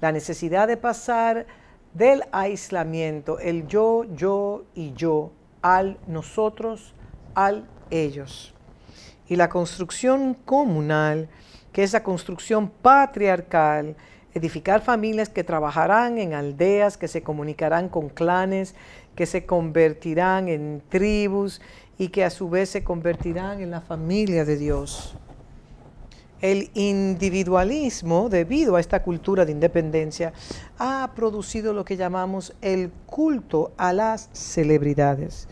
[0.00, 1.46] La necesidad de pasar
[1.94, 5.30] del aislamiento, el yo, yo y yo,
[5.62, 6.96] al nosotros,
[7.36, 8.52] al ellos.
[9.28, 11.28] Y la construcción comunal,
[11.72, 13.94] que es la construcción patriarcal,
[14.34, 18.74] edificar familias que trabajarán en aldeas, que se comunicarán con clanes,
[19.14, 21.60] que se convertirán en tribus
[21.98, 25.16] y que a su vez se convertirán en la familia de Dios
[26.40, 30.32] el individualismo, debido a esta cultura de independencia,
[30.78, 35.48] ha producido lo que llamamos el culto a las celebridades.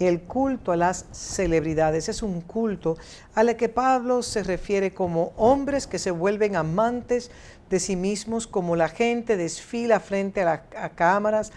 [0.00, 2.96] El culto a las celebridades es un culto
[3.34, 7.30] al que Pablo se refiere como hombres que se vuelven amantes
[7.70, 11.52] de sí mismos, como la gente desfila frente a, las cámaras,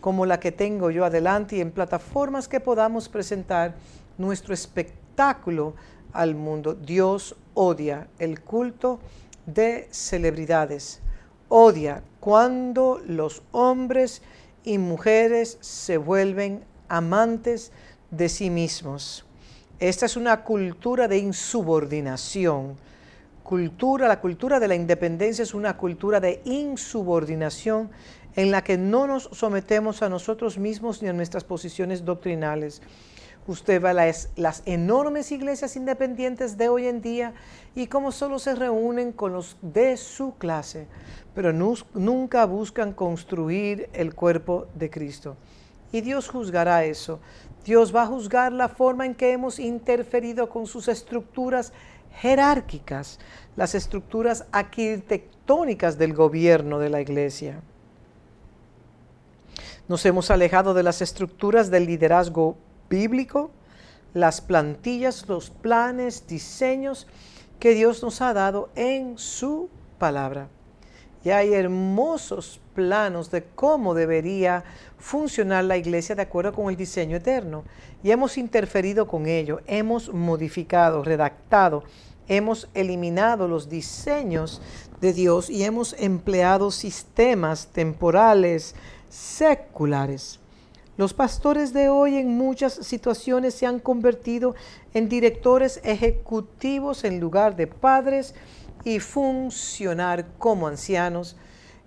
[0.00, 3.74] como la que tengo yo adelante y en plataformas que podamos presentar
[4.16, 5.74] nuestro espectáculo
[6.12, 6.74] al mundo.
[6.74, 9.00] Dios odia el culto
[9.44, 11.00] de celebridades.
[11.48, 14.22] Odia cuando los hombres
[14.62, 17.72] y mujeres se vuelven amantes
[18.12, 19.24] de sí mismos.
[19.80, 22.76] Esta es una cultura de insubordinación.
[23.42, 27.90] Cultura, la cultura de la independencia es una cultura de insubordinación
[28.36, 32.82] en la que no nos sometemos a nosotros mismos ni a nuestras posiciones doctrinales.
[33.48, 37.32] Usted ve las, las enormes iglesias independientes de hoy en día
[37.74, 40.86] y cómo solo se reúnen con los de su clase,
[41.34, 41.54] pero
[41.94, 45.34] nunca buscan construir el cuerpo de Cristo.
[45.92, 47.20] Y Dios juzgará eso.
[47.64, 51.72] Dios va a juzgar la forma en que hemos interferido con sus estructuras
[52.20, 53.18] jerárquicas,
[53.56, 57.62] las estructuras arquitectónicas del gobierno de la iglesia.
[59.88, 62.58] Nos hemos alejado de las estructuras del liderazgo
[62.88, 63.50] bíblico,
[64.14, 67.06] las plantillas, los planes, diseños
[67.58, 70.48] que Dios nos ha dado en su palabra.
[71.24, 74.64] Y hay hermosos planos de cómo debería
[74.98, 77.64] funcionar la iglesia de acuerdo con el diseño eterno.
[78.02, 81.82] Y hemos interferido con ello, hemos modificado, redactado,
[82.28, 84.62] hemos eliminado los diseños
[85.00, 88.74] de Dios y hemos empleado sistemas temporales
[89.08, 90.37] seculares.
[90.98, 94.56] Los pastores de hoy en muchas situaciones se han convertido
[94.94, 98.34] en directores ejecutivos en lugar de padres
[98.82, 101.36] y funcionar como ancianos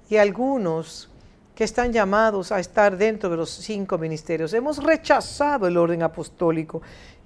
[0.10, 1.10] y algunos
[1.56, 4.54] que están llamados a estar dentro de los cinco ministerios.
[4.54, 6.82] Hemos rechazado el orden apostólico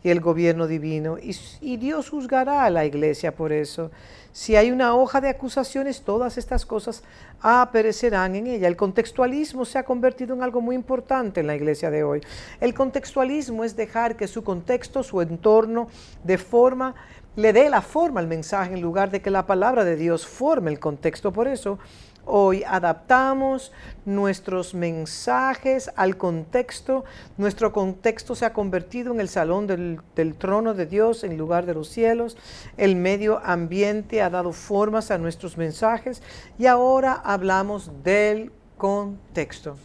[0.05, 3.89] y el gobierno divino y, y Dios juzgará a la iglesia por eso.
[4.31, 7.01] Si hay una hoja de acusaciones, todas estas cosas
[7.41, 8.67] aparecerán en ella.
[8.67, 12.21] El contextualismo se ha convertido en algo muy importante en la iglesia de hoy.
[12.61, 15.87] El contextualismo es dejar que su contexto, su entorno,
[16.23, 16.93] de forma,
[17.35, 20.69] le dé la forma al mensaje en lugar de que la palabra de Dios forme
[20.69, 21.33] el contexto.
[21.33, 21.79] Por eso
[22.27, 23.71] Hoy adaptamos
[24.03, 27.05] nuestros mensajes al contexto.
[27.37, 31.75] Nuestro contexto se ha convertido en el salón del, trono de Dios en lugar de
[31.75, 32.35] los cielos.
[32.77, 36.23] El medio ambiente ha dado formas a nuestros mensajes
[36.57, 39.77] y ahora hablamos del contexto.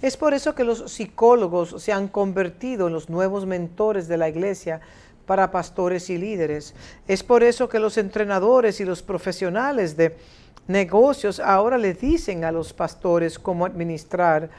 [0.00, 4.28] Es por eso que los psicólogos se han convertido en los nuevos mentores de la
[4.28, 4.80] iglesia
[5.26, 6.74] para pastores y líderes.
[7.06, 10.16] Es por eso que los entrenadores y los profesionales de
[10.66, 14.50] negocios ahora le dicen a los pastores cómo administrar,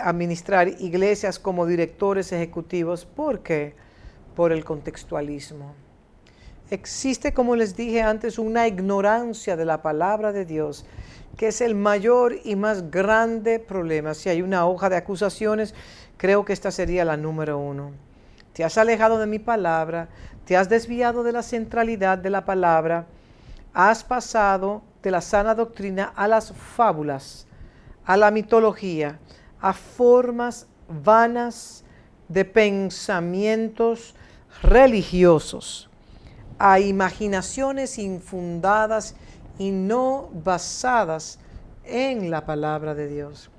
[0.00, 3.04] administrar iglesias como directores ejecutivos.
[3.04, 3.74] ¿Por qué?
[4.36, 5.74] Por el contextualismo.
[6.70, 10.86] Existe, como les dije antes, una ignorancia de la palabra de Dios,
[11.36, 14.14] que es el mayor y más grande problema.
[14.14, 15.74] Si hay una hoja de acusaciones,
[16.16, 17.92] creo que esta sería la número uno.
[18.52, 20.08] te has alejado de mi palabra,
[20.44, 23.06] te has desviado de la centralidad de la palabra,
[23.72, 27.46] has pasado de la sana doctrina a las fábulas,
[28.04, 29.18] a la mitología,
[29.60, 31.84] a formas vanas
[32.28, 34.14] de pensamientos
[34.62, 35.88] religiosos,
[36.58, 39.14] a imaginaciones infundadas
[39.58, 41.38] y no basadas
[41.84, 43.50] en la palabra de Dios.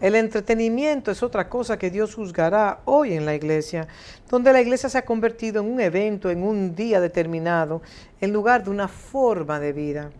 [0.00, 3.88] El entretenimiento es otra cosa que Dios juzgará hoy en la iglesia,
[4.28, 7.80] donde la iglesia se ha convertido en un evento, en un día determinado,
[8.20, 10.10] en lugar de una forma de vida.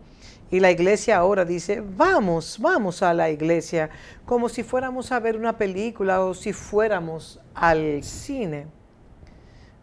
[0.49, 3.91] Y la iglesia ahora dice, vamos, vamos a la iglesia,
[4.25, 8.65] como si fuéramos a ver una película o si fuéramos al cine.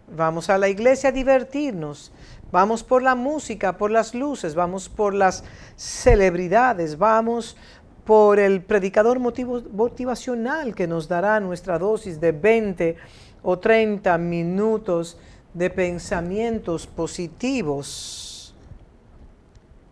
[0.09, 2.12] Vamos a la iglesia a divertirnos,
[2.50, 5.44] vamos por la música, por las luces, vamos por las
[5.76, 7.57] celebridades, vamos
[8.04, 12.96] por el predicador motivacional que nos dará nuestra dosis de 20
[13.42, 15.16] o 30 minutos
[15.54, 18.54] de pensamientos positivos,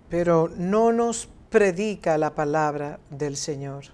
[0.08, 3.84] pero no nos predica la palabra del Señor.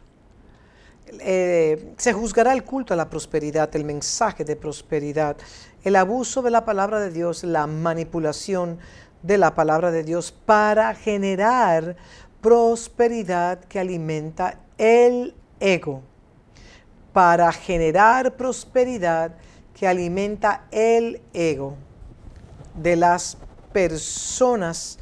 [1.20, 5.36] Eh, se juzgará el culto a la prosperidad, el mensaje de prosperidad,
[5.84, 8.78] el abuso de la palabra de Dios, la manipulación
[9.22, 11.96] de la palabra de Dios para generar
[12.40, 16.02] prosperidad que alimenta el ego,
[17.12, 19.34] para generar prosperidad
[19.74, 21.74] que alimenta el ego
[22.74, 23.38] de las
[23.72, 24.98] personas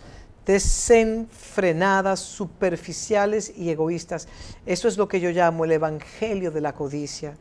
[0.46, 4.29] desenfrenadas, superficiales y egoístas.
[4.64, 7.37] Eso es lo que yo llamo el evangelio de la codicia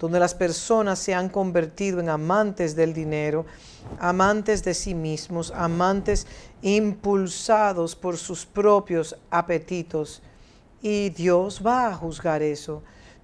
[0.00, 3.44] donde las personas se han convertido en amantes del dinero,
[3.98, 6.26] amantes de sí mismos, amantes
[6.62, 10.22] impulsados por sus propios apetitos.
[10.82, 12.82] Y Dios va a juzgar eso.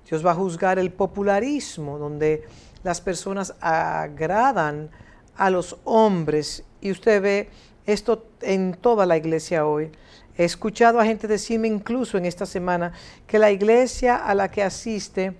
[0.09, 2.45] Dios va a juzgar el popularismo, donde
[2.83, 4.91] las personas agradan
[5.37, 6.65] a los hombres.
[6.81, 7.49] Y usted ve
[7.87, 9.91] esto en toda la iglesia hoy.
[10.39, 12.93] He escuchado a gente decirme incluso en esta semana
[13.27, 15.35] que la iglesia a la que asiste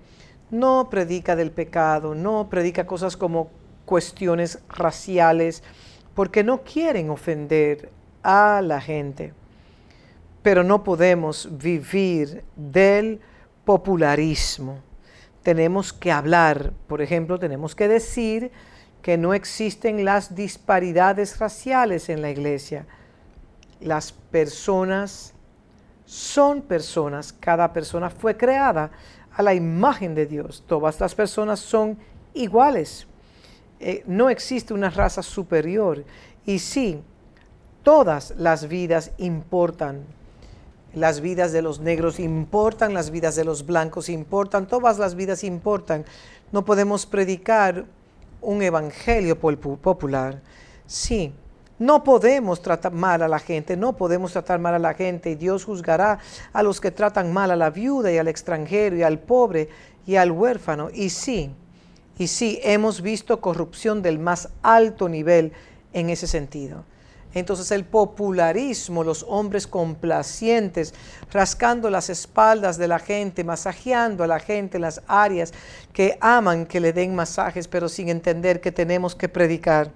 [0.49, 3.49] no predica del pecado, no predica cosas como
[3.85, 5.63] cuestiones raciales,
[6.17, 7.91] porque no quieren ofender
[8.23, 9.35] a la gente.
[10.41, 13.21] Pero no podemos vivir del
[13.63, 14.79] popularismo.
[15.43, 18.51] Tenemos que hablar, por ejemplo, tenemos que decir
[19.03, 22.87] que no existen las disparidades raciales en la iglesia.
[23.79, 25.35] Las personas
[26.03, 28.89] son personas, cada persona fue creada
[29.31, 30.63] a la imagen de Dios.
[30.65, 31.95] Todas las personas son
[32.33, 33.05] iguales.
[33.79, 36.03] Eh, no existe una raza superior.
[36.45, 37.01] Y sí,
[37.83, 40.05] todas las vidas importan.
[40.93, 45.43] Las vidas de los negros importan, las vidas de los blancos importan, todas las vidas
[45.43, 46.05] importan.
[46.51, 47.85] No podemos predicar
[48.41, 50.41] un evangelio popular.
[50.85, 51.33] Sí,
[51.79, 55.35] no podemos tratar mal a la gente, no podemos tratar mal a la gente y
[55.35, 56.19] Dios juzgará
[56.51, 59.69] a los que tratan mal a la viuda y al extranjero y al pobre
[60.05, 60.89] y al huérfano.
[60.91, 61.51] Y sí,
[62.17, 65.53] y sí, hemos visto corrupción del más alto nivel
[65.93, 66.83] en ese sentido.
[67.33, 70.93] Entonces el popularismo, los hombres complacientes,
[71.31, 75.53] rascando las espaldas de la gente, masajeando a la gente en las áreas
[75.93, 79.91] que aman que le den masajes, pero sin entender que tenemos que predicar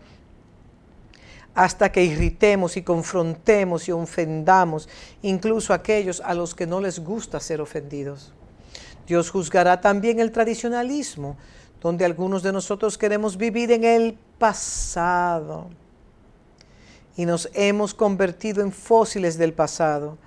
[1.53, 4.88] hasta que irritemos y confrontemos y ofendamos
[5.21, 8.34] incluso a aquellos a los que no les gusta ser ofendidos.
[9.07, 11.38] Dios juzgará también el tradicionalismo,
[11.82, 15.67] donde algunos de nosotros queremos vivir en el pasado
[17.17, 20.17] y nos hemos convertido en fósiles del pasado.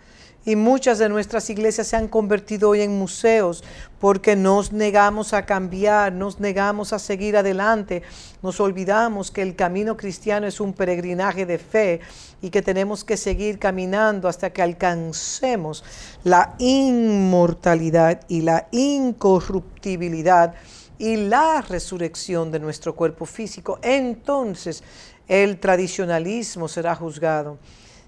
[0.46, 3.64] Y muchas de nuestras iglesias se han convertido hoy en museos
[3.98, 8.02] porque nos negamos a cambiar, nos negamos a seguir adelante,
[8.42, 12.00] nos olvidamos que el camino cristiano es un peregrinaje de fe
[12.42, 15.82] y que tenemos que seguir caminando hasta que alcancemos
[16.24, 20.54] la inmortalidad y la incorruptibilidad
[20.98, 23.78] y la resurrección de nuestro cuerpo físico.
[23.82, 24.82] Entonces
[25.28, 27.58] el tradicionalismo será juzgado.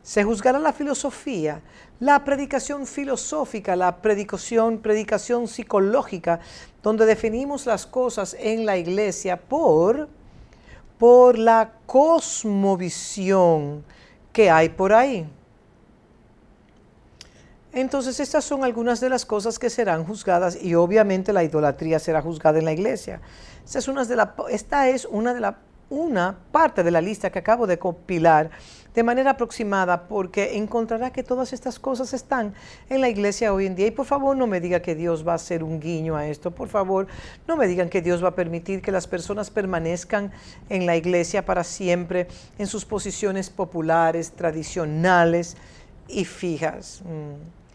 [0.03, 1.61] Se juzgará la filosofía,
[1.99, 6.39] la predicación filosófica, la predicación, predicación psicológica,
[6.83, 10.09] donde definimos las cosas en la iglesia por,
[10.99, 13.85] por la cosmovisión
[14.33, 15.27] que hay por ahí.
[17.77, 22.23] Entonces estas son algunas de las cosas que serán juzgadas y obviamente la idolatría será
[22.23, 23.21] juzgada en la iglesia.
[23.67, 24.35] Esta es una de, la,
[25.11, 28.49] una, de la, parte de la lista que acabo de compilar
[28.95, 32.55] de manera aproximada porque encontrará que todas estas cosas están
[32.89, 33.89] en la iglesia hoy en día.
[33.89, 36.53] Y por favor no me diga que Dios va a hacer un guiño a esto.
[36.53, 37.09] Por favor
[37.47, 40.33] no me digan que Dios va a permitir que las personas permanezcan
[40.71, 45.59] en la iglesia para siempre en sus posiciones populares, tradicionales
[46.09, 47.03] y fijas.
[47.05, 47.66] Mm.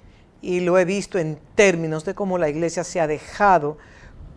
[0.41, 3.77] Y lo he visto en términos de cómo la iglesia se ha dejado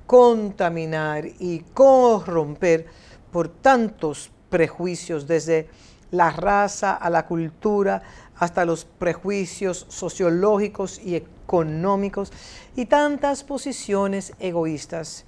[0.07, 2.87] contaminar y corromper
[3.33, 5.69] por tantos prejuicios desde
[6.11, 8.03] la raza, a la cultura,
[8.37, 12.33] hasta los prejuicios sociológicos y económicos
[12.77, 15.25] y tantas posiciones egoístas.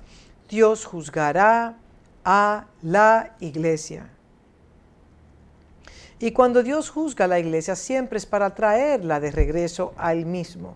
[0.49, 1.79] Dios juzgará
[2.24, 4.16] a la iglesia.
[6.19, 10.75] Y cuando Dios juzga a la iglesia siempre es para traerla de regreso al mismo,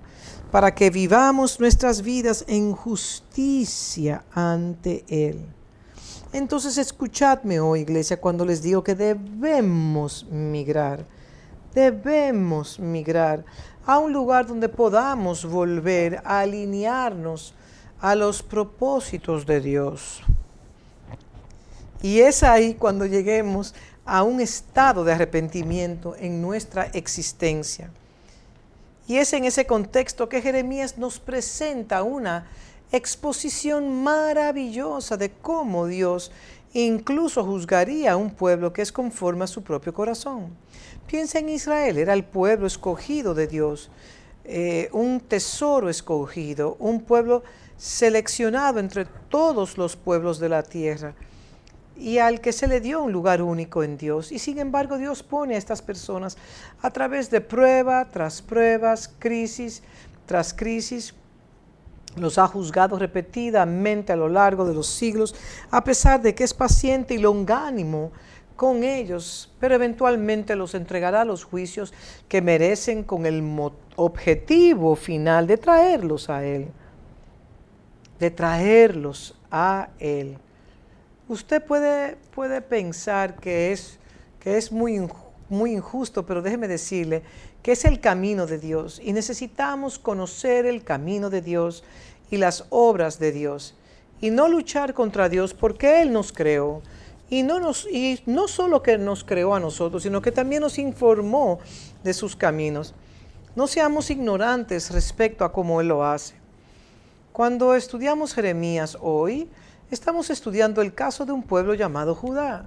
[0.51, 5.47] para que vivamos nuestras vidas en justicia ante Él.
[6.33, 11.07] Entonces escuchadme hoy, iglesia, cuando les digo que debemos migrar,
[11.75, 13.45] debemos migrar
[13.87, 17.55] a un lugar donde podamos volver a alinearnos
[18.01, 20.23] a los propósitos de Dios.
[22.03, 23.75] Y es ahí cuando lleguemos
[24.11, 27.93] a un estado de arrepentimiento en nuestra existencia.
[29.07, 32.49] Y es en ese contexto que Jeremías nos presenta una
[32.91, 36.33] exposición maravillosa de cómo Dios
[36.73, 40.49] incluso juzgaría a un pueblo que es conforme a su propio corazón.
[41.07, 43.93] Piensa en Israel, era el pueblo escogido de Dios,
[44.45, 47.45] eh, un tesoro escogido, un pueblo
[47.77, 51.15] seleccionado entre todos los pueblos de la tierra
[52.01, 54.33] y al que se le dio un lugar único en Dios.
[54.33, 56.37] Y sin embargo Dios pone a estas personas
[56.83, 59.83] a través de prueba tras pruebas, crisis
[60.31, 61.13] tras crisis,
[62.15, 65.35] los ha juzgado repetidamente a lo largo de los siglos,
[65.73, 68.13] a pesar de que es paciente y longánimo
[68.55, 71.93] con ellos, pero eventualmente los entregará a los juicios
[72.29, 73.43] que merecen con el
[73.97, 76.69] objetivo final de traerlos a Él,
[78.21, 80.39] de traerlos a Él.
[81.31, 84.01] Usted puede, puede pensar que es,
[84.41, 85.09] que es muy,
[85.49, 87.23] muy injusto, pero déjeme decirle
[87.63, 91.85] que es el camino de Dios y necesitamos conocer el camino de Dios
[92.33, 93.77] y las obras de Dios
[94.21, 96.83] y no luchar contra Dios porque Él nos creó
[97.29, 100.81] y no, nos, y no solo que nos creó a nosotros, sino que también nos
[100.81, 101.61] informó
[102.03, 102.93] de sus caminos.
[103.55, 106.35] No seamos ignorantes respecto a cómo Él lo hace.
[107.31, 109.49] Cuando estudiamos Jeremías hoy,
[109.91, 112.67] estamos estudiando el caso de un pueblo llamado Judá.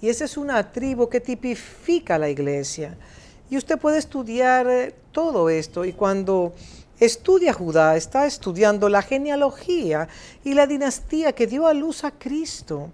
[0.00, 2.96] Y esa es una tribu que tipifica la iglesia.
[3.50, 6.54] Y usted puede estudiar eh, todo esto y cuando
[6.98, 10.08] estudia Judá, está estudiando la genealogía
[10.44, 12.90] y la dinastía que dio a luz a Cristo.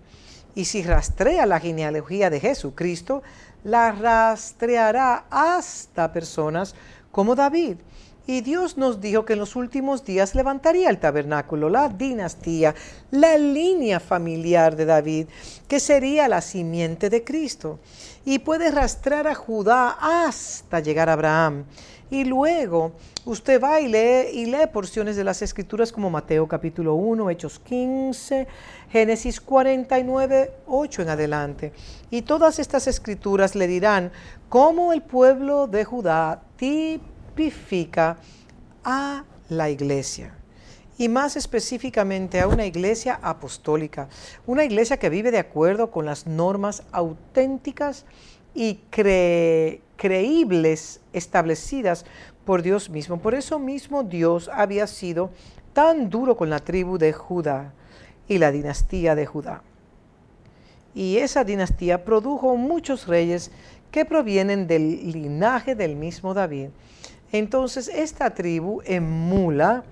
[0.55, 3.23] Y si rastrea la genealogía de Jesucristo,
[3.65, 6.75] la rastreará hasta personas
[7.13, 7.77] como David.
[8.31, 12.75] Y Dios nos dijo que en los últimos días levantaría el tabernáculo, la dinastía,
[13.11, 15.29] la línea familiar de David,
[15.67, 17.79] que sería la simiente de Cristo
[18.27, 21.65] y puede rastrear a Judá hasta llegar a Abraham.
[22.11, 22.93] Y luego
[23.25, 27.59] usted va y lee, y lee porciones de las escrituras como Mateo capítulo 1, Hechos
[27.59, 28.47] 15,
[28.91, 31.73] Génesis 49, 8 en adelante.
[32.11, 34.13] Y todas estas escrituras le dirán
[34.51, 36.43] cómo el pueblo de Judá
[38.85, 40.35] a la iglesia
[40.99, 44.09] y más específicamente a una iglesia apostólica,
[44.47, 48.05] una iglesia que vive de acuerdo con las normas auténticas
[48.55, 48.81] y
[49.97, 52.05] creíbles establecidas
[52.45, 53.21] por Dios mismo.
[53.21, 55.31] Por eso mismo Dios había sido
[55.73, 57.73] tan duro con la tribu de Judá
[58.27, 59.63] y la dinastía de Judá.
[60.95, 63.53] Y esa dinastía produjo muchos reyes
[63.93, 66.71] que provienen del linaje del mismo David.
[67.33, 69.85] Entonces esta tribu emula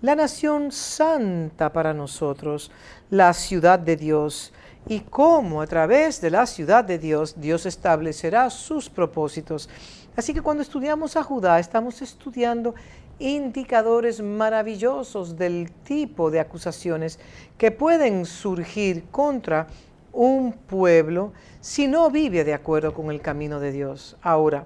[0.00, 2.70] la nación santa para nosotros,
[3.10, 4.52] la ciudad de Dios,
[4.86, 9.68] y cómo a través de la ciudad de Dios Dios establecerá sus propósitos.
[10.16, 12.74] Así que cuando estudiamos a Judá estamos estudiando
[13.18, 17.18] indicadores maravillosos del tipo de acusaciones
[17.58, 19.66] que pueden surgir contra
[20.12, 24.16] un pueblo si no vive de acuerdo con el camino de Dios.
[24.22, 24.64] Ahora,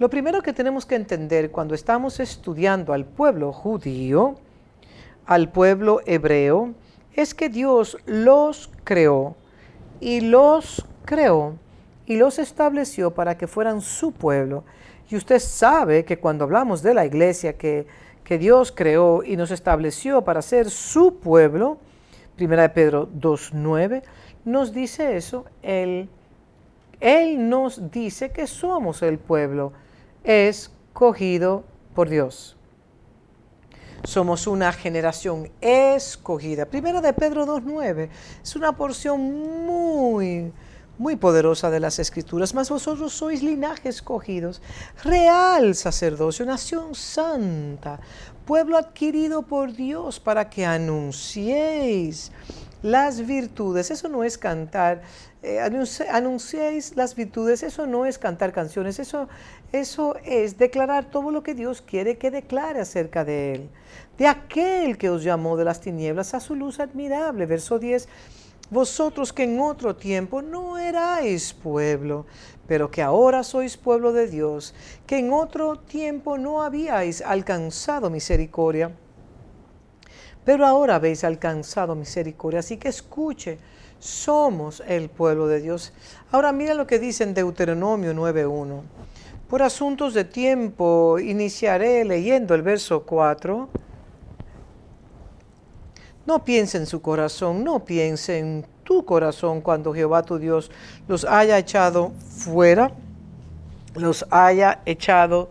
[0.00, 4.34] lo primero que tenemos que entender cuando estamos estudiando al pueblo judío
[5.30, 6.74] al pueblo hebreo
[7.14, 9.36] es que Dios los creó
[10.00, 11.54] y los creó
[12.04, 14.64] y los estableció para que fueran su pueblo.
[15.08, 17.86] Y usted sabe que cuando hablamos de la iglesia que,
[18.24, 21.78] que Dios creó y nos estableció para ser su pueblo,
[22.34, 24.02] Primera de Pedro 2.9,
[24.44, 26.08] nos dice eso el,
[26.98, 29.72] Él nos dice que somos el pueblo
[30.24, 31.64] escogido
[31.94, 32.56] por Dios.
[34.04, 36.64] Somos una generación escogida.
[36.66, 38.08] Primero de Pedro 2.9
[38.42, 39.20] es una porción
[39.66, 40.52] muy,
[40.96, 44.62] muy poderosa de las escrituras, mas vosotros sois linaje escogidos,
[45.04, 48.00] real sacerdocio, nación santa,
[48.46, 52.32] pueblo adquirido por Dios para que anunciéis
[52.82, 53.90] las virtudes.
[53.90, 55.02] Eso no es cantar,
[55.42, 59.28] eh, anunciéis las virtudes, eso no es cantar canciones, eso,
[59.72, 63.70] eso es declarar todo lo que Dios quiere que declare acerca de Él.
[64.18, 67.46] De aquel que os llamó de las tinieblas a su luz admirable.
[67.46, 68.08] Verso 10.
[68.70, 72.26] Vosotros que en otro tiempo no erais pueblo,
[72.68, 74.74] pero que ahora sois pueblo de Dios,
[75.06, 78.92] que en otro tiempo no habíais alcanzado misericordia,
[80.44, 82.60] pero ahora habéis alcanzado misericordia.
[82.60, 83.58] Así que escuche,
[83.98, 85.92] somos el pueblo de Dios.
[86.30, 88.82] Ahora mira lo que dice en Deuteronomio 9.1.
[89.50, 93.68] Por asuntos de tiempo iniciaré leyendo el verso 4.
[96.24, 100.70] No piense en su corazón, no piense en tu corazón cuando Jehová tu Dios
[101.08, 102.92] los haya echado fuera,
[103.96, 105.50] los haya echado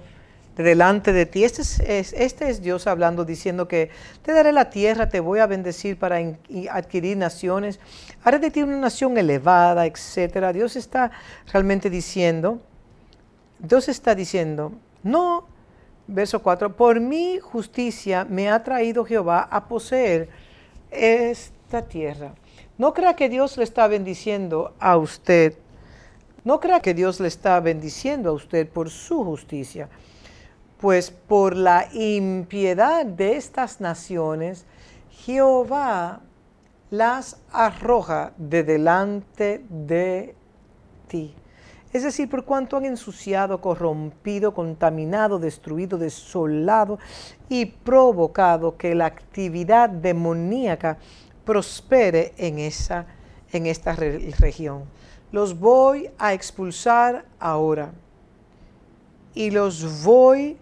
[0.56, 1.43] de delante de ti.
[1.43, 3.89] Este es, este es Dios hablando, diciendo que
[4.22, 6.20] te daré la tierra, te voy a bendecir para
[6.72, 7.82] adquirir naciones,
[8.24, 10.54] haré de ti una nación elevada, etc.
[10.54, 11.12] Dios está
[11.52, 12.62] realmente diciendo,
[13.60, 14.72] Dios está diciendo,
[15.03, 15.45] no,
[16.07, 20.30] verso 4, por mi justicia me ha traído Jehová a poseer
[20.91, 22.34] esta tierra.
[22.78, 25.55] No crea que Dios le está bendiciendo a usted.
[26.45, 29.89] No crea que Dios le está bendiciendo a usted por su justicia.
[30.80, 34.66] Pues por la impiedad de estas naciones,
[35.12, 36.22] Jehová
[36.89, 40.36] las arroja de delante de
[41.10, 41.36] ti.
[41.92, 47.00] Es decir, por cuanto han ensuciado, corrompido, contaminado, destruido, desolado
[47.50, 50.98] y provocado que la actividad demoníaca
[51.46, 53.08] prospere en, esa,
[53.52, 54.84] en esta región.
[55.32, 57.92] Los voy a expulsar ahora
[59.34, 60.58] y los voy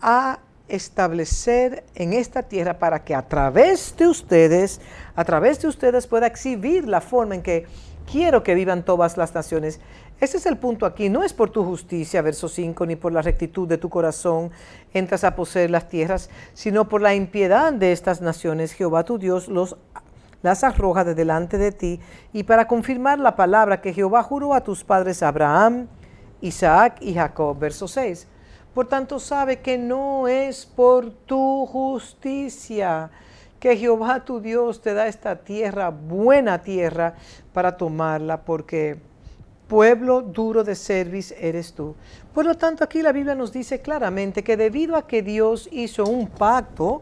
[0.00, 4.80] a establecer en esta tierra para que a través de ustedes,
[5.14, 7.66] a través de ustedes pueda exhibir la forma en que
[8.10, 9.80] quiero que vivan todas las naciones.
[10.22, 13.22] Ese es el punto aquí, no es por tu justicia, verso 5, ni por la
[13.22, 14.52] rectitud de tu corazón
[14.94, 19.48] entras a poseer las tierras, sino por la impiedad de estas naciones, Jehová tu Dios
[19.48, 19.76] los
[20.42, 21.98] las arroja de delante de ti,
[22.32, 25.88] y para confirmar la palabra que Jehová juró a tus padres Abraham,
[26.40, 27.58] Isaac y Jacob.
[27.58, 28.28] Verso 6.
[28.74, 33.10] Por tanto sabe que no es por tu justicia
[33.58, 37.14] que Jehová tu Dios te da esta tierra, buena tierra,
[37.52, 39.10] para tomarla, porque
[39.72, 41.94] pueblo duro de cerviz eres tú.
[42.34, 46.04] Por lo tanto, aquí la Biblia nos dice claramente que debido a que Dios hizo
[46.04, 47.00] un pacto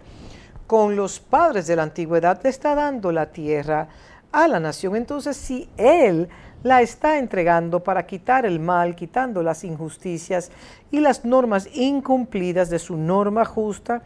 [0.69, 3.89] con los padres de la antigüedad, le está dando la tierra
[4.31, 4.95] a la nación.
[4.95, 6.29] Entonces, si Él
[6.63, 10.53] la está entregando para quitar el mal, quitando las injusticias
[10.93, 14.03] y las normas incumplidas de su norma justa,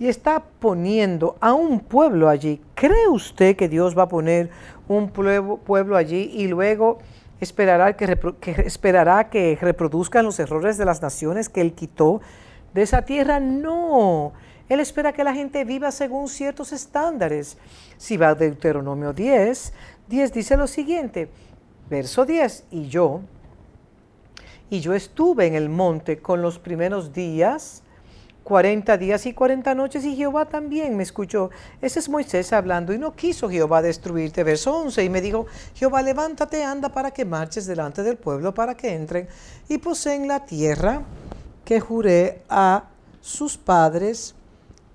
[0.00, 2.60] y está poniendo a un pueblo allí.
[2.74, 4.50] ¿Cree usted que Dios va a poner
[4.88, 6.98] un pueblo, allí y luego
[7.40, 8.18] esperará que,
[8.64, 12.20] esperará que reproduzcan los errores de las naciones que Él quitó
[12.74, 13.40] de esa tierra?
[13.40, 14.32] No.
[14.68, 17.58] Él espera que la gente viva según ciertos estándares.
[17.96, 19.72] Si va a Deuteronomio 10,
[20.08, 21.28] 10 dice lo siguiente,
[21.88, 23.20] verso 10, y yo,
[24.70, 27.82] y yo estuve en el monte con los primeros días,
[28.50, 31.50] 40 días y 40 noches, y Jehová también me escuchó.
[31.80, 34.42] Ese es Moisés hablando, y no quiso Jehová destruirte.
[34.42, 38.76] Verso 11, y me dijo, Jehová, levántate, anda para que marches delante del pueblo, para
[38.76, 39.28] que entren
[39.68, 41.04] y poseen la tierra
[41.64, 42.88] que juré a
[43.20, 44.34] sus padres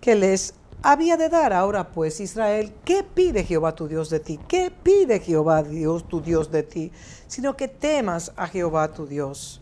[0.02, 0.54] que les
[0.84, 1.54] había de dar.
[1.54, 4.38] Ahora pues, Israel, ¿qué pide Jehová tu Dios de ti?
[4.50, 6.92] ¿Qué pide Jehová Dios tu Dios de ti?
[7.28, 9.62] Sino que temas a Jehová tu Dios,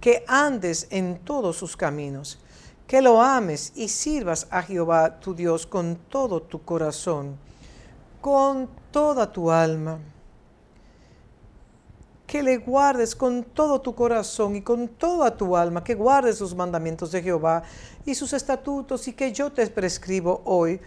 [0.00, 2.38] que andes en todos sus caminos,
[2.86, 7.36] que lo ames y sirvas a Jehová tu Dios con todo tu corazón,
[8.20, 9.98] con toda tu alma.
[12.26, 16.54] Que le guardes con todo tu corazón y con toda tu alma, que guardes los
[16.54, 17.62] mandamientos de Jehová
[18.04, 20.80] y sus estatutos y que yo te prescribo hoy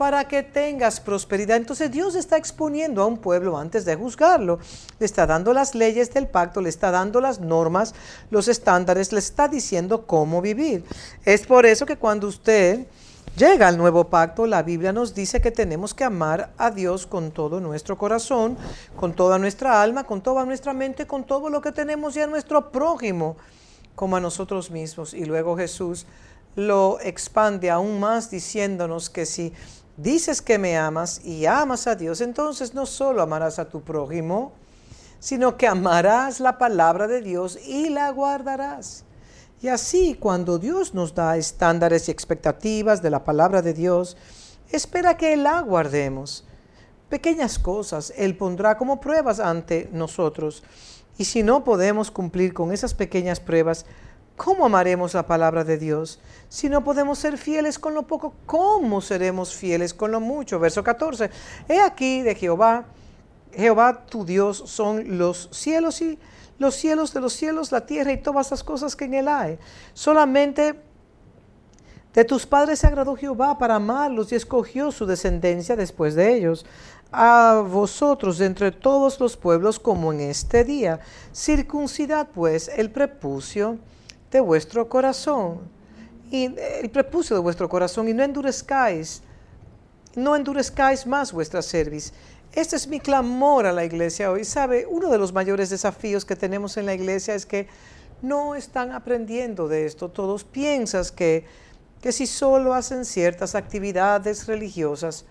[0.00, 1.58] para que tengas prosperidad.
[1.58, 4.58] Entonces Dios está exponiendo a un pueblo antes de juzgarlo.
[4.98, 7.94] Le está dando las leyes del pacto, le está dando las normas,
[8.30, 10.86] los estándares, le está diciendo cómo vivir.
[11.26, 12.86] Es por eso que cuando usted
[13.36, 17.30] llega el nuevo pacto, la Biblia nos dice que tenemos que amar a Dios con
[17.30, 18.56] todo nuestro corazón,
[18.96, 22.26] con toda nuestra alma, con toda nuestra mente, con todo lo que tenemos y a
[22.26, 23.36] nuestro prójimo
[23.94, 25.12] como a nosotros mismos.
[25.12, 26.06] Y luego Jesús
[26.56, 29.52] lo expande aún más diciéndonos que si
[30.02, 34.52] dices que me amas y amas a Dios, entonces no solo amarás a tu prójimo,
[35.18, 39.04] sino que amarás la palabra de Dios y la guardarás.
[39.62, 44.16] Y así cuando Dios nos da estándares y expectativas de la palabra de Dios,
[44.72, 46.44] espera que la guardemos.
[47.10, 50.62] Pequeñas cosas Él pondrá como pruebas ante nosotros.
[51.18, 53.84] Y si no podemos cumplir con esas pequeñas pruebas,
[54.42, 56.18] ¿cómo amaremos la palabra de Dios?
[56.48, 60.58] Si no podemos ser fieles con lo poco, ¿cómo seremos fieles con lo mucho?
[60.58, 61.28] Verso 14.
[61.68, 62.86] He aquí de Jehová,
[63.52, 66.18] Jehová tu Dios son los cielos y
[66.58, 69.58] los cielos de los cielos, la tierra y todas las cosas que en él hay.
[69.92, 70.80] Solamente
[72.14, 76.64] de tus padres se agradó Jehová para amarlos y escogió su descendencia después de ellos.
[77.12, 81.00] A vosotros entre todos los pueblos como en este día.
[81.30, 83.76] Circuncidad pues el prepucio
[84.30, 85.60] de vuestro corazón.
[86.30, 89.22] Y el prepucio de vuestro corazón y no endurezcáis,
[90.14, 92.12] no endurezcáis más vuestra cerviz
[92.52, 94.44] este es mi clamor a la iglesia hoy.
[94.44, 97.68] Sabe, uno de los mayores desafíos que tenemos en la iglesia es que
[98.22, 100.08] no están aprendiendo de esto.
[100.08, 101.44] Todos piensan que,
[102.00, 105.26] que si solo hacen ciertas actividades religiosas,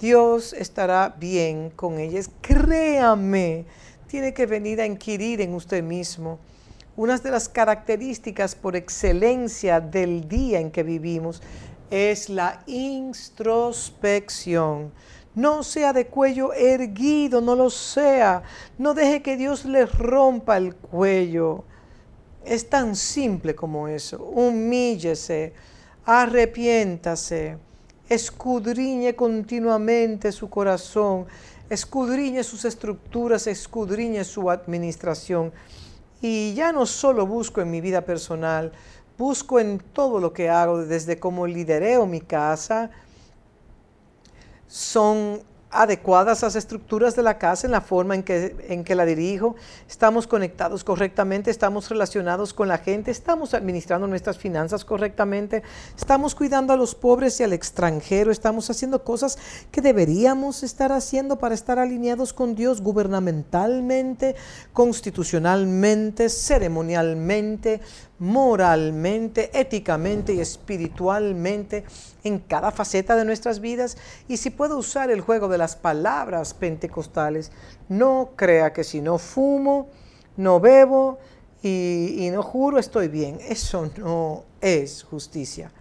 [0.00, 2.30] Dios estará bien con ellas.
[2.40, 3.66] Créame,
[4.06, 6.38] tiene que venir a inquirir en usted mismo.
[7.00, 11.40] Una de las características por excelencia del día en que vivimos
[11.90, 14.92] es la introspección.
[15.34, 18.42] No sea de cuello erguido, no lo sea.
[18.76, 21.64] No deje que Dios le rompa el cuello.
[22.44, 24.22] Es tan simple como eso.
[24.22, 25.54] Humíllese,
[26.04, 27.56] arrepiéntase,
[28.10, 31.24] escudriñe continuamente su corazón,
[31.70, 35.50] escudriñe sus estructuras, escudriñe su administración.
[36.20, 38.72] Y ya no solo busco en mi vida personal,
[39.16, 42.90] busco en todo lo que hago, desde cómo lidereo mi casa,
[44.66, 49.04] son adecuadas las estructuras de la casa en la forma en que, en que la
[49.04, 49.54] dirijo,
[49.88, 55.62] estamos conectados correctamente, estamos relacionados con la gente, estamos administrando nuestras finanzas correctamente,
[55.96, 59.38] estamos cuidando a los pobres y al extranjero, estamos haciendo cosas
[59.70, 64.34] que deberíamos estar haciendo para estar alineados con Dios gubernamentalmente,
[64.72, 67.80] constitucionalmente, ceremonialmente,
[68.20, 71.84] moralmente, éticamente y espiritualmente
[72.22, 73.96] en cada faceta de nuestras vidas.
[74.28, 77.50] Y si puedo usar el juego de las palabras pentecostales,
[77.88, 79.88] no crea que si no fumo,
[80.36, 81.18] no bebo
[81.62, 83.38] y, no juro estoy bien.
[83.48, 85.72] Eso no es justicia.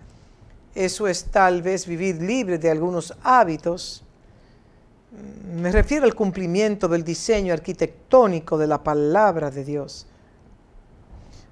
[0.73, 4.05] Eso es tal vez vivir libre de algunos hábitos.
[5.59, 10.08] Me refiero al cumplimiento del diseño arquitectónico de la palabra de Dios.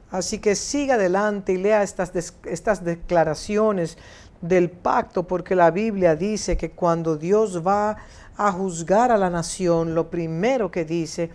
[0.10, 2.12] Así que siga adelante y lea estas,
[2.46, 3.98] estas declaraciones
[4.42, 7.98] del pacto, porque la Biblia dice que cuando Dios va
[8.38, 11.32] a juzgar a la nación, lo primero que dice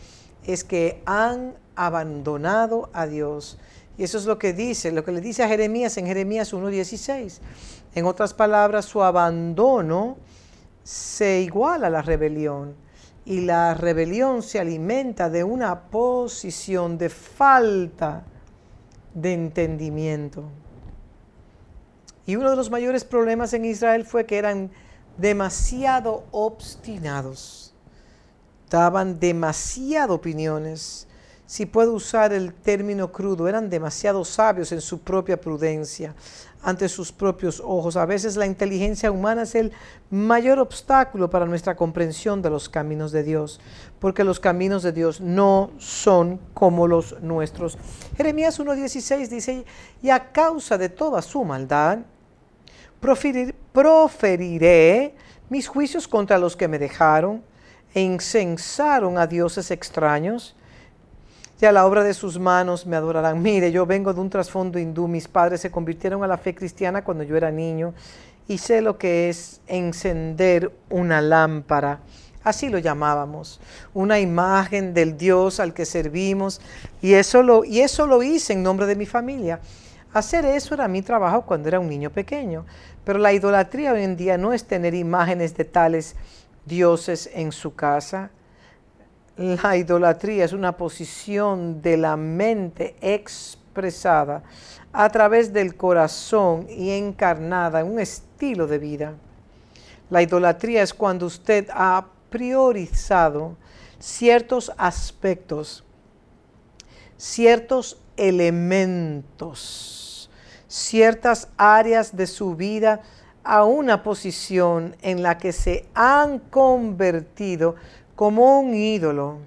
[0.46, 3.58] es que han abandonado a Dios.
[3.98, 7.40] Y eso es lo que dice, lo que le dice a Jeremías en Jeremías 1.16.
[7.94, 10.16] En otras palabras, su abandono
[10.82, 12.74] se iguala a la rebelión.
[13.24, 18.24] Y la rebelión se alimenta de una posición de falta
[19.14, 20.44] de entendimiento.
[22.26, 24.70] Y uno de los mayores problemas en Israel fue que eran
[25.18, 27.74] demasiado obstinados,
[28.70, 31.06] daban demasiado opiniones.
[31.46, 36.14] Si puedo usar el término crudo, eran demasiado sabios en su propia prudencia,
[36.62, 37.96] ante sus propios ojos.
[37.96, 39.72] A veces la inteligencia humana es el
[40.10, 43.60] mayor obstáculo para nuestra comprensión de los caminos de Dios,
[43.98, 47.76] porque los caminos de Dios no son como los nuestros.
[48.16, 49.64] Jeremías 1.16 dice,
[50.02, 51.98] y a causa de toda su maldad,
[53.72, 55.14] proferiré
[55.48, 57.42] mis juicios contra los que me dejaron
[57.94, 60.56] e incensaron a dioses extraños
[61.62, 63.40] y a la obra de sus manos me adorarán.
[63.40, 67.04] Mire, yo vengo de un trasfondo hindú, mis padres se convirtieron a la fe cristiana
[67.04, 67.94] cuando yo era niño
[68.48, 72.00] y sé lo que es encender una lámpara.
[72.42, 73.60] Así lo llamábamos,
[73.94, 76.60] una imagen del Dios al que servimos
[77.00, 79.60] y eso lo, y eso lo hice en nombre de mi familia.
[80.12, 82.66] Hacer eso era mi trabajo cuando era un niño pequeño,
[83.04, 86.16] pero la idolatría hoy en día no es tener imágenes de tales
[86.66, 88.32] dioses en su casa.
[89.36, 94.42] La idolatría es una posición de la mente expresada
[94.92, 99.14] a través del corazón y encarnada en un estilo de vida.
[100.10, 103.56] La idolatría es cuando usted ha priorizado
[103.98, 105.82] ciertos aspectos,
[107.16, 109.72] ciertos elementos,
[110.68, 113.00] ciertas áreas de su vida
[113.44, 117.76] a una posición en la que se han convertido
[118.22, 119.38] como un ídolo,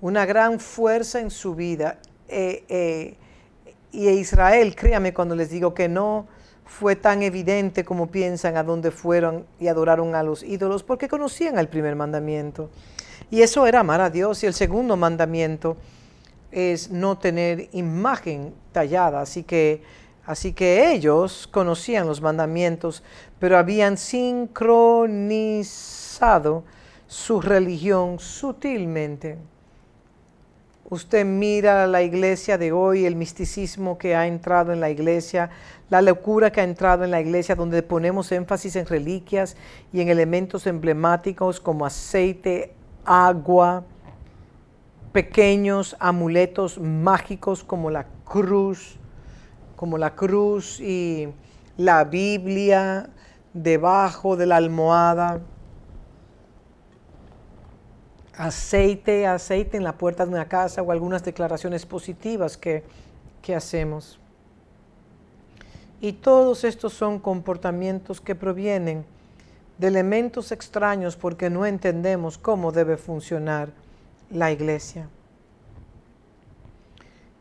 [0.00, 1.98] una gran fuerza en su vida.
[2.28, 3.16] Eh, eh,
[3.90, 6.28] y Israel, créame cuando les digo que no
[6.64, 11.58] fue tan evidente como piensan a dónde fueron y adoraron a los ídolos, porque conocían
[11.58, 12.70] el primer mandamiento.
[13.28, 14.44] Y eso era amar a Dios.
[14.44, 15.76] Y el segundo mandamiento
[16.52, 19.20] es no tener imagen tallada.
[19.20, 19.82] Así que,
[20.26, 23.02] así que ellos conocían los mandamientos,
[23.40, 26.62] pero habían sincronizado
[27.12, 29.36] su religión sutilmente.
[30.88, 35.50] Usted mira la iglesia de hoy, el misticismo que ha entrado en la iglesia,
[35.90, 39.58] la locura que ha entrado en la iglesia, donde ponemos énfasis en reliquias
[39.92, 42.72] y en elementos emblemáticos como aceite,
[43.04, 43.84] agua,
[45.12, 48.96] pequeños amuletos mágicos como la cruz,
[49.76, 51.28] como la cruz y
[51.76, 53.10] la Biblia
[53.52, 55.42] debajo de la almohada
[58.42, 62.82] aceite, aceite en la puerta de una casa o algunas declaraciones positivas que,
[63.40, 64.18] que hacemos.
[66.00, 69.04] Y todos estos son comportamientos que provienen
[69.78, 73.70] de elementos extraños porque no entendemos cómo debe funcionar
[74.28, 75.08] la iglesia.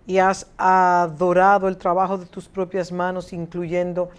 [0.05, 4.09] Y has adorado el trabajo de tus propias manos, incluyendo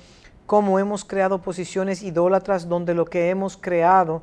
[0.47, 4.23] cómo hemos creado posiciones idólatras donde lo que hemos creado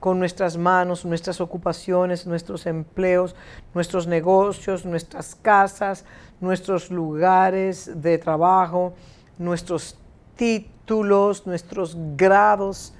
[0.00, 3.34] con nuestras manos, nuestras ocupaciones, nuestros empleos,
[3.74, 6.04] nuestros negocios, nuestras casas,
[6.40, 8.94] nuestros lugares de trabajo,
[9.38, 9.96] nuestros
[10.36, 12.94] títulos, nuestros grados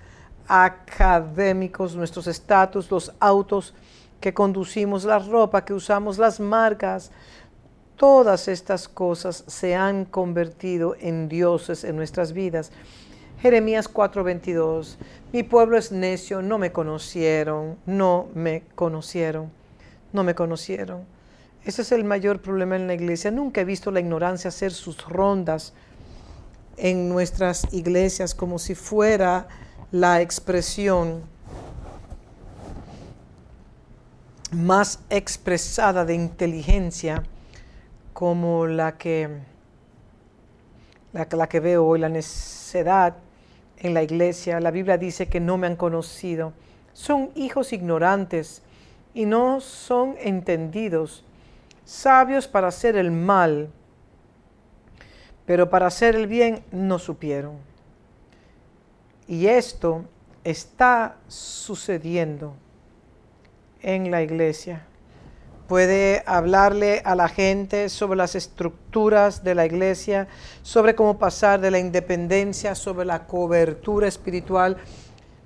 [0.49, 3.74] académicos, nuestros estatus, los autos
[4.20, 7.12] que conducimos, la ropa que usamos, las marcas.
[7.96, 12.72] Todas estas cosas se han convertido en dioses en nuestras vidas
[13.41, 14.97] Jeremías 4:22,
[15.32, 19.53] mi pueblo es necio, no me conocieron, no me conocieron,
[20.12, 21.05] no me conocieron.
[21.64, 23.30] Ese es el mayor problema en la iglesia.
[23.30, 25.72] Nunca he visto la ignorancia hacer sus rondas
[26.76, 29.47] en nuestras iglesias como si fuera
[29.93, 31.22] la expresión
[34.51, 37.22] más expresada de inteligencia
[38.14, 39.28] como la que,
[41.12, 43.14] la, la que veo hoy, la necedad
[43.81, 46.53] en la iglesia, la Biblia dice que no me han conocido.
[46.93, 48.62] Son hijos ignorantes
[49.14, 51.24] y no son entendidos,
[51.85, 53.70] sabios para hacer el mal,
[55.47, 57.57] pero para hacer el bien no supieron.
[59.26, 60.05] Y esto
[60.45, 62.55] está sucediendo
[63.83, 64.87] en la iglesia
[65.69, 70.27] puede hablarle a la gente sobre las estructuras de la iglesia,
[70.62, 74.79] sobre cómo pasar de la independencia, sobre la cobertura espiritual,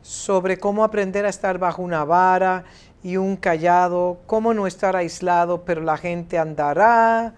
[0.00, 2.64] sobre cómo aprender a estar bajo una vara
[3.02, 7.34] y un callado, cómo no estar aislado, pero la gente andará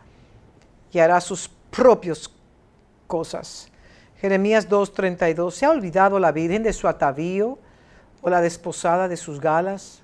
[0.93, 2.31] y hará sus propias
[3.07, 3.69] cosas.
[4.21, 7.59] Jeremías 2.32, ¿se ha olvidado la Virgen de su atavío
[8.21, 10.03] o la desposada de sus galas?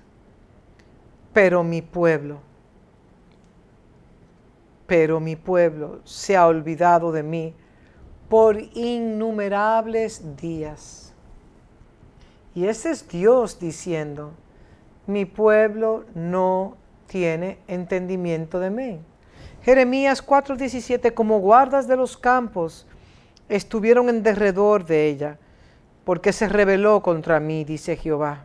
[1.31, 2.39] Pero mi pueblo,
[4.91, 7.53] pero mi pueblo se ha olvidado de mí
[8.27, 11.13] por innumerables días.
[12.53, 14.33] Y ese es Dios diciendo,
[15.07, 16.75] mi pueblo no
[17.07, 18.99] tiene entendimiento de mí.
[19.61, 22.85] Jeremías 4:17, como guardas de los campos,
[23.47, 25.37] estuvieron en derredor de ella,
[26.03, 28.43] porque se rebeló contra mí, dice Jehová.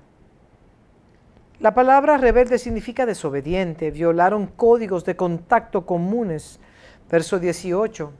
[1.59, 6.61] La palabra rebelde significa desobediente, violaron códigos de contacto comunes.
[7.11, 8.12] Verso 18,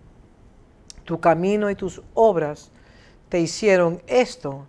[1.05, 2.71] tu camino y tus obras
[3.29, 4.65] te hicieron esto.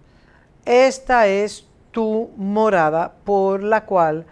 [0.65, 4.25] Esta es tu morada por la cual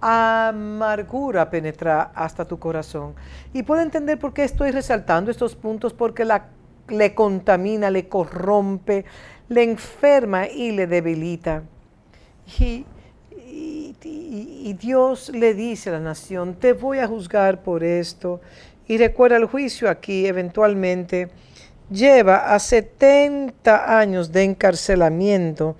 [0.00, 3.14] amargura penetra hasta tu corazón.
[3.52, 6.46] Y puedo entender por qué estoy resaltando estos puntos, porque la,
[6.88, 9.04] le contamina, le corrompe,
[9.48, 11.62] le enferma y le debilita.
[12.58, 12.86] Y
[14.04, 18.40] y, Dios le dice a la nación, te voy a juzgar por esto.
[18.88, 21.30] Y recuerda, el juicio aquí eventualmente
[21.90, 25.76] lleva a 70 años de encarcelamiento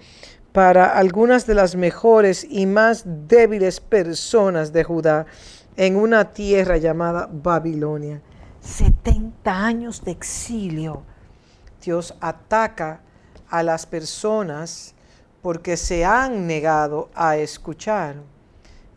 [0.52, 5.26] para algunas de las mejores y más débiles personas de Judá
[5.76, 8.20] en una tierra llamada Babilonia.
[8.60, 11.02] 70 años de exilio.
[11.82, 13.00] Dios ataca
[13.48, 14.91] a las personas
[15.42, 18.16] porque se han negado a escuchar.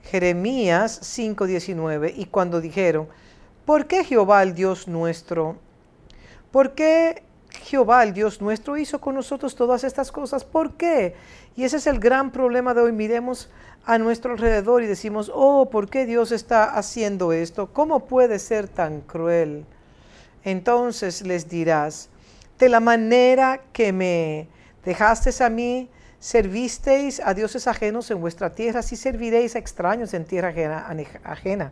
[0.04, 3.08] Jeremías 5:19, y cuando dijeron,
[3.66, 5.58] ¿por qué Jehová el Dios nuestro?
[6.52, 7.24] ¿Por qué
[7.64, 10.46] Jehová el Dios nuestro hizo con nosotros todas estas cosas?
[10.46, 11.16] ¿Por qué?
[11.56, 12.91] Y ese es el gran problema de hoy.
[12.91, 13.50] Miremos
[13.86, 17.74] a nuestro alrededor y decimos, oh, ¿por qué Dios está haciendo esto?
[17.74, 19.66] ¿Cómo puede ser tan cruel?
[20.43, 22.10] Entonces les dirás,
[22.60, 24.48] de la manera que me
[24.84, 25.89] dejasteis a mí,
[26.26, 30.55] servisteis a dioses ajenos en vuestra tierra, si serviréis a extraños en tierra
[31.23, 31.71] ajena.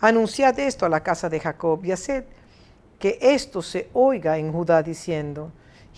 [0.00, 2.24] Anunciad esto a la casa de Jacob y haced
[2.98, 5.52] que esto se oiga en Judá diciendo,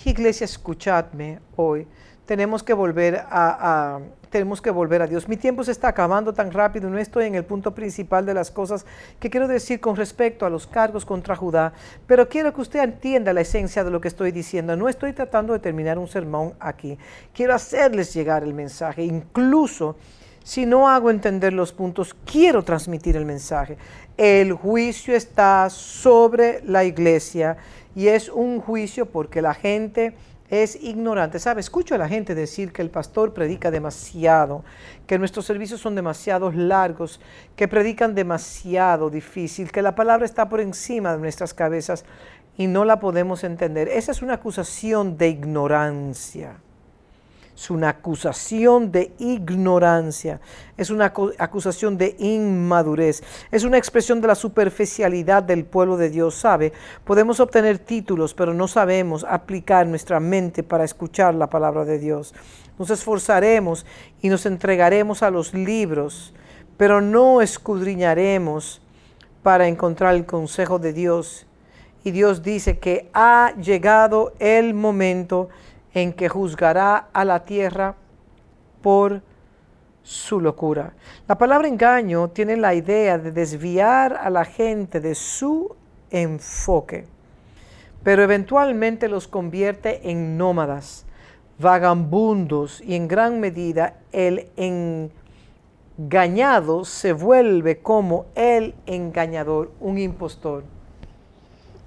[0.05, 1.87] iglesia, escuchadme hoy
[2.27, 4.01] tenemos que volver a,
[4.31, 5.29] tenemos que volver a Dios.
[5.29, 8.51] Mi tiempo se está acabando tan rápido, no estoy en el punto principal de las
[8.51, 8.87] cosas
[9.19, 11.73] que quiero decir con respecto a los cargos contra Judá,
[12.07, 14.77] pero quiero que usted entienda la esencia de lo que estoy diciendo.
[14.77, 16.99] No estoy tratando de terminar un sermón aquí.
[17.33, 19.97] Quiero hacerles llegar el mensaje, incluso
[20.49, 23.77] si no hago entender los puntos, quiero transmitir el mensaje.
[24.17, 27.59] El juicio está sobre la iglesia
[27.95, 30.15] y es un juicio porque la gente
[30.51, 31.39] es ignorante.
[31.39, 31.61] ¿Sabe?
[31.61, 34.65] Escucho a la gente decir que el pastor predica demasiado,
[35.07, 37.21] que nuestros servicios son demasiado largos,
[37.57, 42.05] que predican demasiado difícil, que la palabra está por encima de nuestras cabezas
[42.57, 43.89] y no la podemos entender.
[43.89, 46.57] Esa es una acusación de ignorancia
[47.59, 50.41] es una acusación de ignorancia,
[50.77, 56.37] es una acusación de inmadurez, es una expresión de la superficialidad del pueblo de Dios.
[56.37, 56.73] ¿Sabe?
[57.05, 62.33] Podemos obtener títulos, pero no sabemos aplicar nuestra mente para escuchar la palabra de Dios.
[62.79, 63.85] Nos esforzaremos
[64.23, 66.33] y nos entregaremos a los libros,
[66.77, 68.81] pero no escudriñaremos
[69.43, 71.45] para encontrar el consejo de Dios.
[72.05, 75.49] Y Dios dice que ha llegado el momento
[76.03, 77.97] en que juzgará a la tierra
[78.83, 79.23] por
[80.03, 80.95] su locura.
[81.27, 85.75] La palabra engaño tiene la idea de desviar a la gente de su
[86.11, 87.05] enfoque,
[88.03, 91.05] pero eventualmente los convierte en nómadas,
[91.59, 94.49] vagabundos y en gran medida el
[95.99, 100.63] engañado se vuelve como el engañador, un impostor.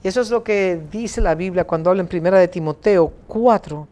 [0.03, 3.87] Y eso es lo que dice la Biblia cuando habla en primera de Timoteo 4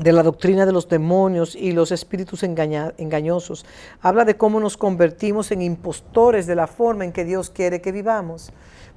[0.00, 3.64] de la doctrina de los demonios y los espíritus engañosos.
[4.00, 7.92] Habla de cómo nos convertimos en impostores de la forma en que Dios quiere que
[7.92, 8.52] vivamos.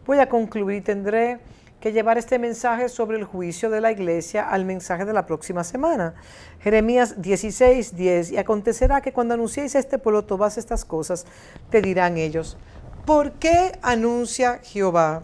[0.05, 1.39] Voy a concluir y tendré
[1.79, 5.63] que llevar este mensaje sobre el juicio de la iglesia al mensaje de la próxima
[5.63, 6.15] semana.
[6.59, 8.31] Jeremías 16, 10.
[8.31, 11.25] Y acontecerá que cuando anunciéis a este pueblo todas estas cosas,
[11.69, 12.57] te dirán ellos,
[13.05, 15.23] ¿por qué anuncia Jehová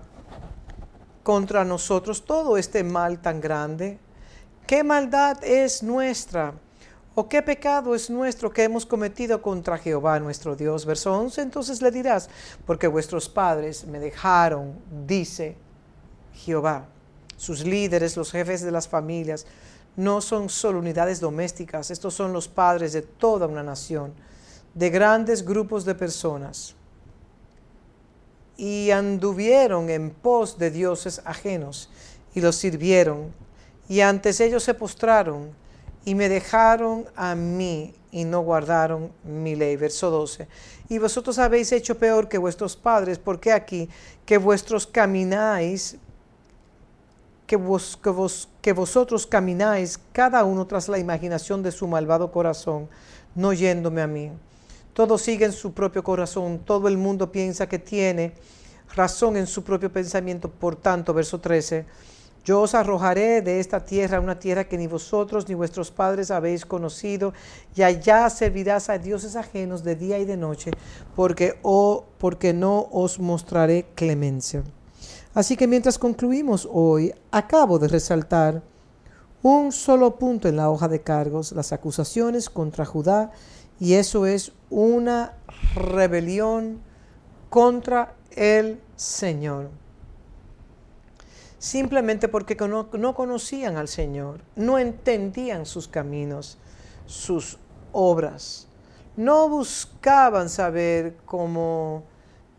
[1.24, 3.98] contra nosotros todo este mal tan grande?
[4.68, 6.54] ¿Qué maldad es nuestra?
[7.16, 10.86] ¿O qué pecado es nuestro que hemos cometido contra Jehová nuestro Dios?
[10.86, 12.30] Verso 11, entonces le dirás,
[12.66, 15.58] porque vuestros padres me dejaron, dice
[16.34, 16.88] Jehová.
[17.36, 19.46] Sus líderes, los jefes de las familias,
[19.98, 24.14] no son solo unidades domésticas, estos son los padres de toda una nación,
[24.74, 26.74] de grandes grupos de personas.
[28.56, 31.90] Y anduvieron en pos de dioses ajenos
[32.34, 33.43] y los sirvieron
[33.90, 35.52] y antes ellos se postraron
[36.06, 39.76] y me dejaron a mí y no guardaron mi ley.
[39.76, 40.48] Verso 12.
[40.90, 43.90] Y vosotros habéis hecho peor que vuestros padres, porque aquí
[44.26, 45.98] que vuestros camináis,
[47.48, 52.32] que, vos, que, vos, que vosotros camináis cada uno tras la imaginación de su malvado
[52.32, 52.88] corazón,
[53.36, 54.32] no yéndome a mí.
[54.94, 58.34] Todos siguen su propio corazón, todo el mundo piensa que tiene
[58.96, 60.50] razón en su propio pensamiento.
[60.50, 61.86] Por tanto, verso 13
[62.46, 66.66] yo os arrojaré de esta tierra, una tierra que ni vosotros ni vuestros padres habéis
[66.66, 67.34] conocido,
[67.74, 70.72] y allá servirás a dioses ajenos de día y de noche,
[71.16, 74.64] porque, oh, porque no os mostraré clemencia.
[75.34, 78.62] Así que mientras concluimos hoy, acabo de resaltar
[79.42, 83.32] un solo punto en la hoja de cargos, las acusaciones contra Judá,
[83.80, 85.34] y eso es una
[85.76, 86.82] rebelión
[87.50, 89.83] contra el Señor
[91.64, 96.58] simplemente porque no, conocían al Señor, no entendían sus caminos,
[97.06, 97.58] sus
[97.94, 98.68] obras,
[99.16, 102.04] no buscaban saber cómo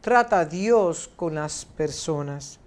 [0.01, 2.59] trata Dios con las personas.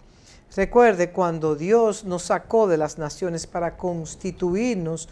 [0.55, 5.09] Recuerde cuando Dios nos sacó de las naciones para constituirnos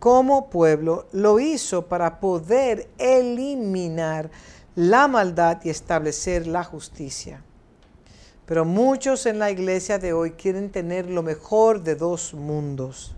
[0.00, 4.32] como pueblo, lo hizo para poder eliminar
[4.74, 7.45] la maldad y establecer la justicia.
[8.46, 13.14] Pero muchos en la iglesia de hoy quieren tener lo mejor de dos mundos.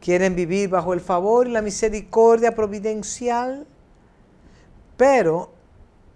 [0.00, 3.66] Quieren vivir bajo el favor y la misericordia providencial,
[4.96, 5.52] pero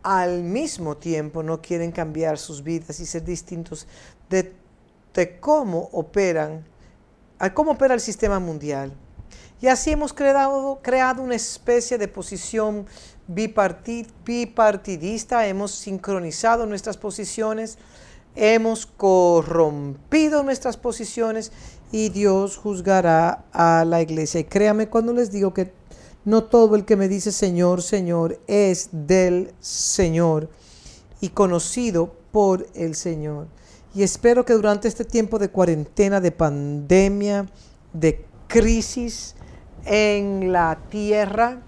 [0.02, 3.86] al mismo tiempo no quieren cambiar sus vidas y ser distintos
[4.30, 4.54] de,
[5.40, 6.64] cómo operan,
[7.52, 8.92] cómo opera el sistema mundial.
[9.60, 10.80] Y así hemos creado
[11.18, 12.86] una especie de posición
[13.26, 17.76] bipartidista, hemos sincronizado nuestras posiciones,
[18.36, 21.52] hemos corrompido nuestras posiciones
[21.92, 24.40] y Dios juzgará a la iglesia.
[24.40, 25.72] Y créame cuando les digo que
[26.24, 30.50] no todo el que me dice Señor, Señor es del Señor
[31.20, 33.48] y conocido por el Señor.
[33.94, 37.46] Y espero que durante este tiempo de cuarentena, de pandemia,
[37.92, 39.34] de crisis
[39.84, 41.62] en la tierra,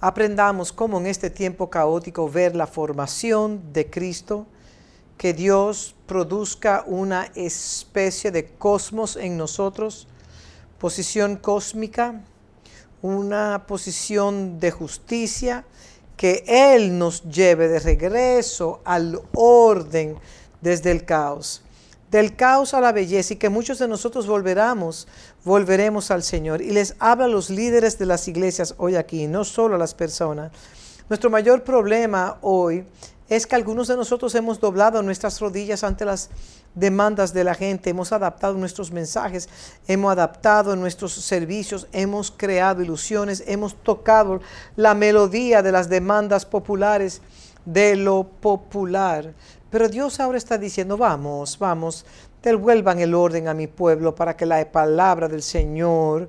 [0.00, 4.46] aprendamos cómo en este tiempo caótico ver la formación de Cristo,
[5.16, 10.06] que Dios produzca una especie de cosmos en nosotros,
[10.78, 12.22] posición cósmica,
[13.02, 15.64] una posición de justicia,
[16.16, 20.16] que Él nos lleve de regreso al orden
[20.60, 21.62] desde el caos,
[22.10, 25.06] del caos a la belleza y que muchos de nosotros volveremos,
[25.44, 26.62] volveremos al Señor.
[26.62, 29.94] Y les habla a los líderes de las iglesias hoy aquí, no solo a las
[29.94, 30.52] personas.
[31.08, 32.84] Nuestro mayor problema hoy
[33.28, 36.30] es que algunos de nosotros hemos doblado nuestras rodillas ante las
[36.74, 39.48] demandas de la gente, hemos adaptado nuestros mensajes,
[39.88, 44.40] hemos adaptado nuestros servicios, hemos creado ilusiones, hemos tocado
[44.76, 47.20] la melodía de las demandas populares,
[47.64, 49.34] de lo popular.
[49.70, 52.06] Pero Dios ahora está diciendo, vamos, vamos,
[52.42, 56.28] devuelvan el orden a mi pueblo para que la palabra del Señor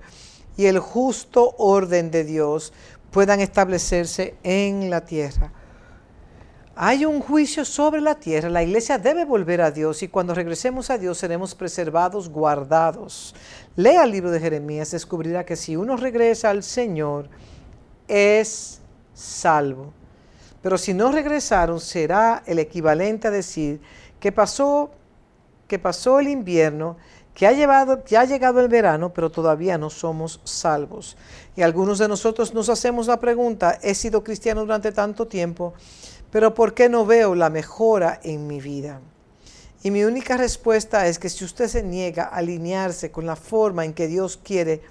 [0.57, 2.73] y el justo orden de Dios
[3.11, 5.51] puedan establecerse en la tierra.
[6.79, 8.49] Hay un juicio sobre la tierra.
[8.49, 13.33] La iglesia debe volver a Dios y cuando regresemos a Dios seremos preservados, guardados.
[13.75, 17.29] Lea el libro de Jeremías, descubrirá que si uno regresa al Señor,
[18.07, 18.79] es
[19.15, 19.91] salvo.
[20.61, 23.81] Pero si no regresaron, será el equivalente a decir
[24.19, 24.91] que pasó,
[25.67, 26.97] que pasó el invierno,
[27.33, 31.17] que ha, que ha llegado el verano, pero todavía no somos salvos.
[31.55, 35.73] Y algunos de nosotros nos hacemos la pregunta, he sido cristiano durante tanto tiempo,
[36.31, 38.99] pero ¿por qué no veo la mejora en mi vida?
[39.83, 43.85] Y mi única respuesta es que si usted se niega a alinearse con la forma
[43.85, 44.81] en que Dios quiere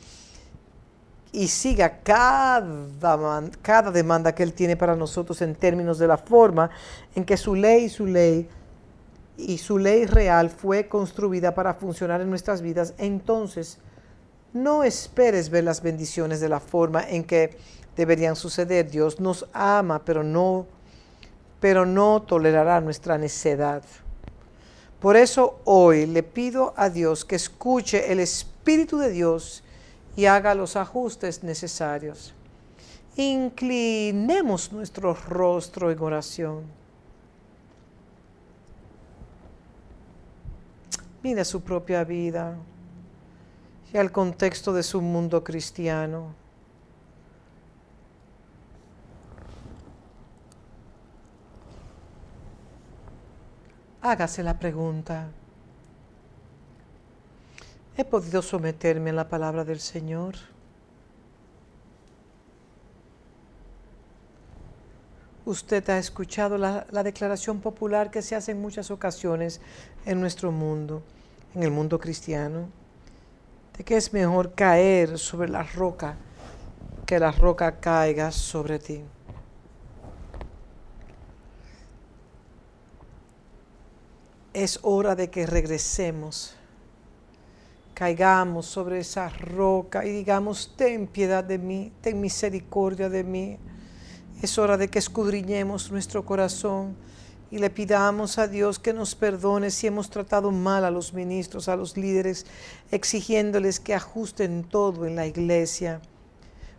[1.32, 6.70] y siga cada, cada demanda que Él tiene para nosotros en términos de la forma
[7.14, 8.48] en que su ley, su ley
[9.36, 13.78] y su ley real fue construida para funcionar en nuestras vidas, entonces
[14.52, 17.58] no esperes ver las bendiciones de la forma en que
[17.96, 18.90] deberían suceder.
[18.90, 20.66] Dios nos ama, pero no
[21.66, 23.82] pero no tolerará nuestra necedad.
[25.00, 29.64] Por eso hoy le pido a Dios que escuche el Espíritu de Dios
[30.14, 32.32] y haga los ajustes necesarios.
[33.16, 36.62] Inclinemos nuestro rostro en oración.
[41.20, 42.56] Mire su propia vida
[43.92, 46.32] y al contexto de su mundo cristiano.
[54.08, 55.28] Hágase la pregunta.
[57.96, 60.34] ¿He podido someterme a la palabra del Señor?
[65.44, 69.60] Usted ha escuchado la, la, declaración popular que se hace en muchas ocasiones
[70.04, 71.02] en nuestro mundo,
[71.54, 72.68] en el mundo cristiano,
[73.78, 76.16] de que es mejor caer sobre la roca
[77.06, 79.00] que la roca caiga sobre ti.
[84.56, 86.54] Es hora de que regresemos,
[87.92, 93.58] caigamos sobre esa roca y digamos, ten piedad de mí, ten misericordia de mí.
[94.40, 96.96] Es hora de que escudriñemos nuestro corazón
[97.50, 101.68] y le pidamos a Dios que nos perdone si hemos tratado mal a los ministros,
[101.68, 102.46] a los líderes,
[102.90, 106.00] exigiéndoles que ajusten todo en la iglesia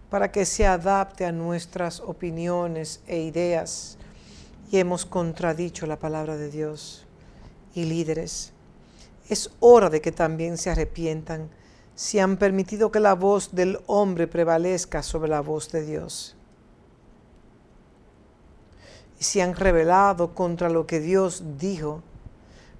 [0.09, 3.99] para que se adapte a nuestras opiniones e ideas.
[4.71, 7.06] Y hemos contradicho la palabra de Dios
[7.77, 8.51] y líderes.
[9.29, 11.49] Es hora de que también se arrepientan
[11.95, 16.35] si han permitido que la voz del hombre prevalezca sobre la voz de Dios.
[19.19, 22.03] Y si han rebelado contra lo que Dios dijo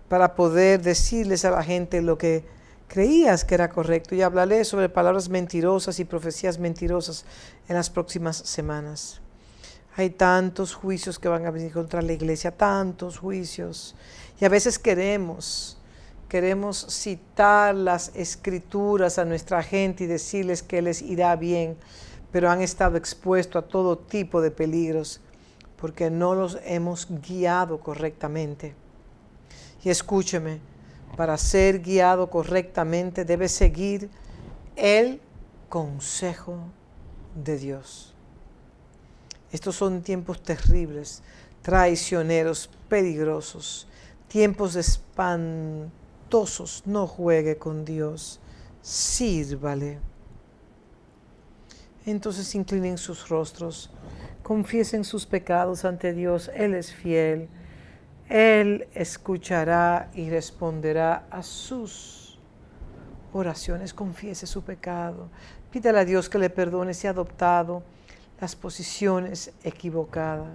[0.08, 2.46] para poder decirles a la gente lo que
[2.88, 4.16] creías que era correcto.
[4.16, 7.26] Y hablaré sobre palabras mentirosas y profecías mentirosas
[7.68, 9.22] en las próximas semanas.
[9.96, 13.96] Hay tantos juicios que van a venir contra la iglesia, tantos juicios.
[14.40, 15.78] Y a veces queremos,
[16.30, 21.78] queremos citar las escrituras a nuestra gente y decirles que les irá bien,
[22.32, 25.22] pero han estado expuestos a todo tipo de peligros
[25.78, 28.76] porque no los hemos guiado correctamente.
[29.84, 30.60] Y escúcheme,
[31.16, 34.10] para ser guiado correctamente debe seguir
[34.76, 35.22] el
[35.70, 36.60] consejo
[37.44, 38.14] de Dios.
[39.52, 41.22] Estos son tiempos terribles,
[41.62, 43.88] traicioneros, peligrosos,
[44.28, 46.84] tiempos espantosos.
[46.86, 48.40] No juegue con Dios,
[48.82, 50.00] sírvale.
[52.06, 53.90] Entonces inclinen sus rostros,
[54.44, 57.50] confiesen sus pecados ante Dios, Él es fiel.
[58.30, 62.40] Él escuchará y responderá a sus
[63.34, 63.94] oraciones.
[63.94, 65.30] Confiese su pecado.
[65.72, 67.84] Pídale a Dios que le perdone si ha adoptado
[68.40, 70.50] las posiciones equivocadas.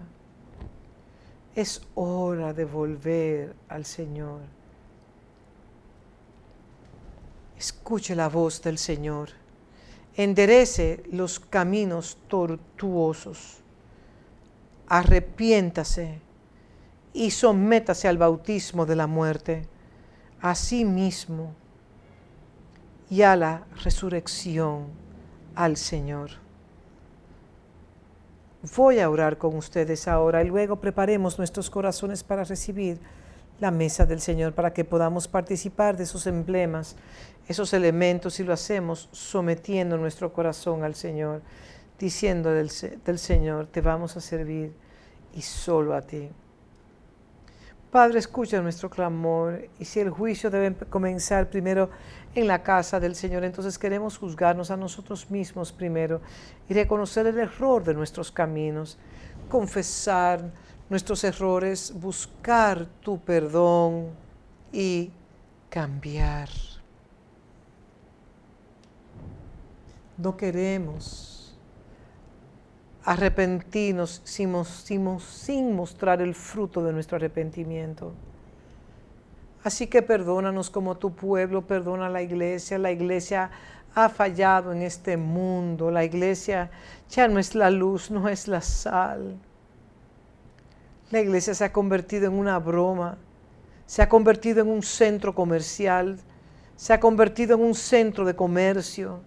[1.55, 4.41] Es hora de volver al Señor.
[7.59, 9.31] Escuche la voz del Señor.
[10.17, 13.59] Enderece los caminos tortuosos.
[14.89, 16.21] Arrepiéntase
[17.13, 19.69] y sométase al bautismo de la muerte,
[20.41, 21.55] a sí mismo
[23.11, 24.87] y a la resurrección
[25.55, 26.42] al Señor.
[28.77, 33.01] Voy a orar con ustedes ahora y luego preparemos nuestros corazones para recibir
[33.59, 36.95] la mesa del Señor, para que podamos participar de esos emblemas,
[37.49, 41.43] esos elementos, y lo hacemos sometiendo nuestro corazón al Señor,
[41.99, 42.71] diciendo del,
[43.05, 44.73] del Señor, te vamos a servir
[45.35, 46.31] y solo a ti.
[47.91, 51.91] Padre, escucha nuestro clamor y si el juicio debe comenzar primero
[52.35, 56.21] en la casa del Señor, entonces queremos juzgarnos a nosotros mismos primero
[56.69, 58.97] y reconocer el error de nuestros caminos,
[59.49, 60.51] confesar
[60.89, 64.09] nuestros errores, buscar tu perdón
[64.73, 65.11] y
[65.69, 66.49] cambiar.
[70.17, 71.33] No queremos
[73.05, 78.13] arrepentirnos sin, sin, mostrar el fruto de nuestro arrepentimiento.
[79.65, 82.79] Así que perdónanos como tu pueblo, perdona a la iglesia.
[82.79, 83.51] La iglesia
[83.95, 85.91] ha fallado en este mundo.
[85.91, 86.71] La iglesia
[87.09, 89.37] ya no es la luz, no es la sal.
[91.11, 93.19] La iglesia se ha convertido en una broma,
[93.87, 96.19] se ha convertido en un centro comercial,
[96.75, 99.21] se ha convertido en un centro de comercio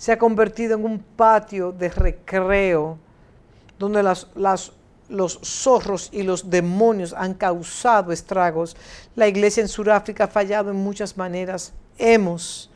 [0.00, 2.96] se ha convertido en un patio de recreo
[3.78, 4.72] donde las,
[5.10, 8.76] los zorros y los demonios han causado estragos.
[9.16, 11.72] La iglesia en Sudáfrica ha fallado en muchas maneras.
[11.98, 12.70] Hemos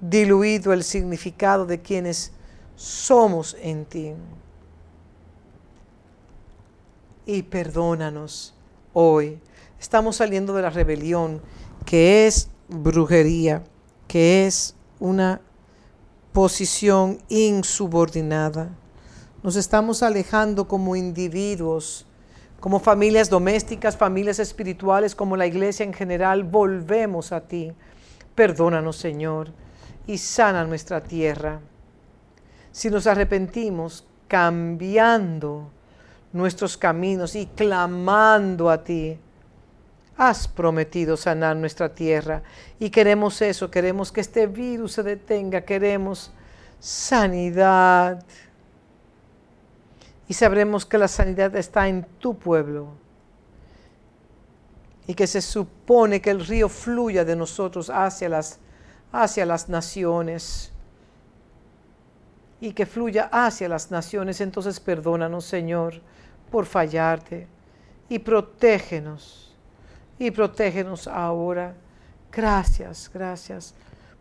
[0.00, 2.32] diluido el significado de quienes
[2.74, 4.12] somos en ti.
[7.24, 8.54] Y perdónanos
[8.92, 9.40] hoy.
[9.80, 11.40] Estamos saliendo de la rebelión,
[11.84, 13.64] que es brujería,
[14.08, 15.40] que es una
[16.32, 18.70] posición insubordinada.
[19.46, 22.04] Nos estamos alejando como individuos,
[22.58, 26.42] como familias domésticas, familias espirituales, como la iglesia en general.
[26.42, 27.72] Volvemos a ti.
[28.34, 29.52] Perdónanos, Señor,
[30.04, 31.60] y sana nuestra tierra.
[32.72, 35.70] Si nos arrepentimos, cambiando
[36.32, 39.16] nuestros caminos y clamando a ti,
[40.16, 42.42] has prometido sanar nuestra tierra
[42.80, 46.32] y queremos eso, queremos que este virus se detenga, queremos
[46.80, 48.24] sanidad.
[50.28, 52.88] Y sabremos que la sanidad está en tu pueblo
[55.06, 58.58] y que se supone que el río fluya de nosotros hacia las,
[59.12, 60.72] hacia las naciones
[62.60, 64.40] y que fluya hacia las naciones.
[64.40, 66.00] Entonces perdónanos, Señor,
[66.50, 67.46] por fallarte
[68.08, 69.54] y protégenos
[70.18, 71.74] y protégenos ahora.
[72.32, 73.74] Gracias, gracias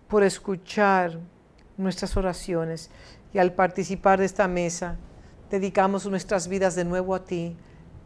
[0.08, 1.18] por escuchar
[1.78, 2.90] nuestras oraciones
[3.34, 4.96] y al participar de esta mesa,
[5.60, 7.56] dedicamos nuestras vidas de nuevo a ti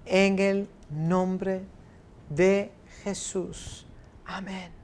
[0.05, 1.61] en el nombre
[2.29, 2.71] de
[3.03, 3.87] Jesús.
[4.25, 4.78] Amén.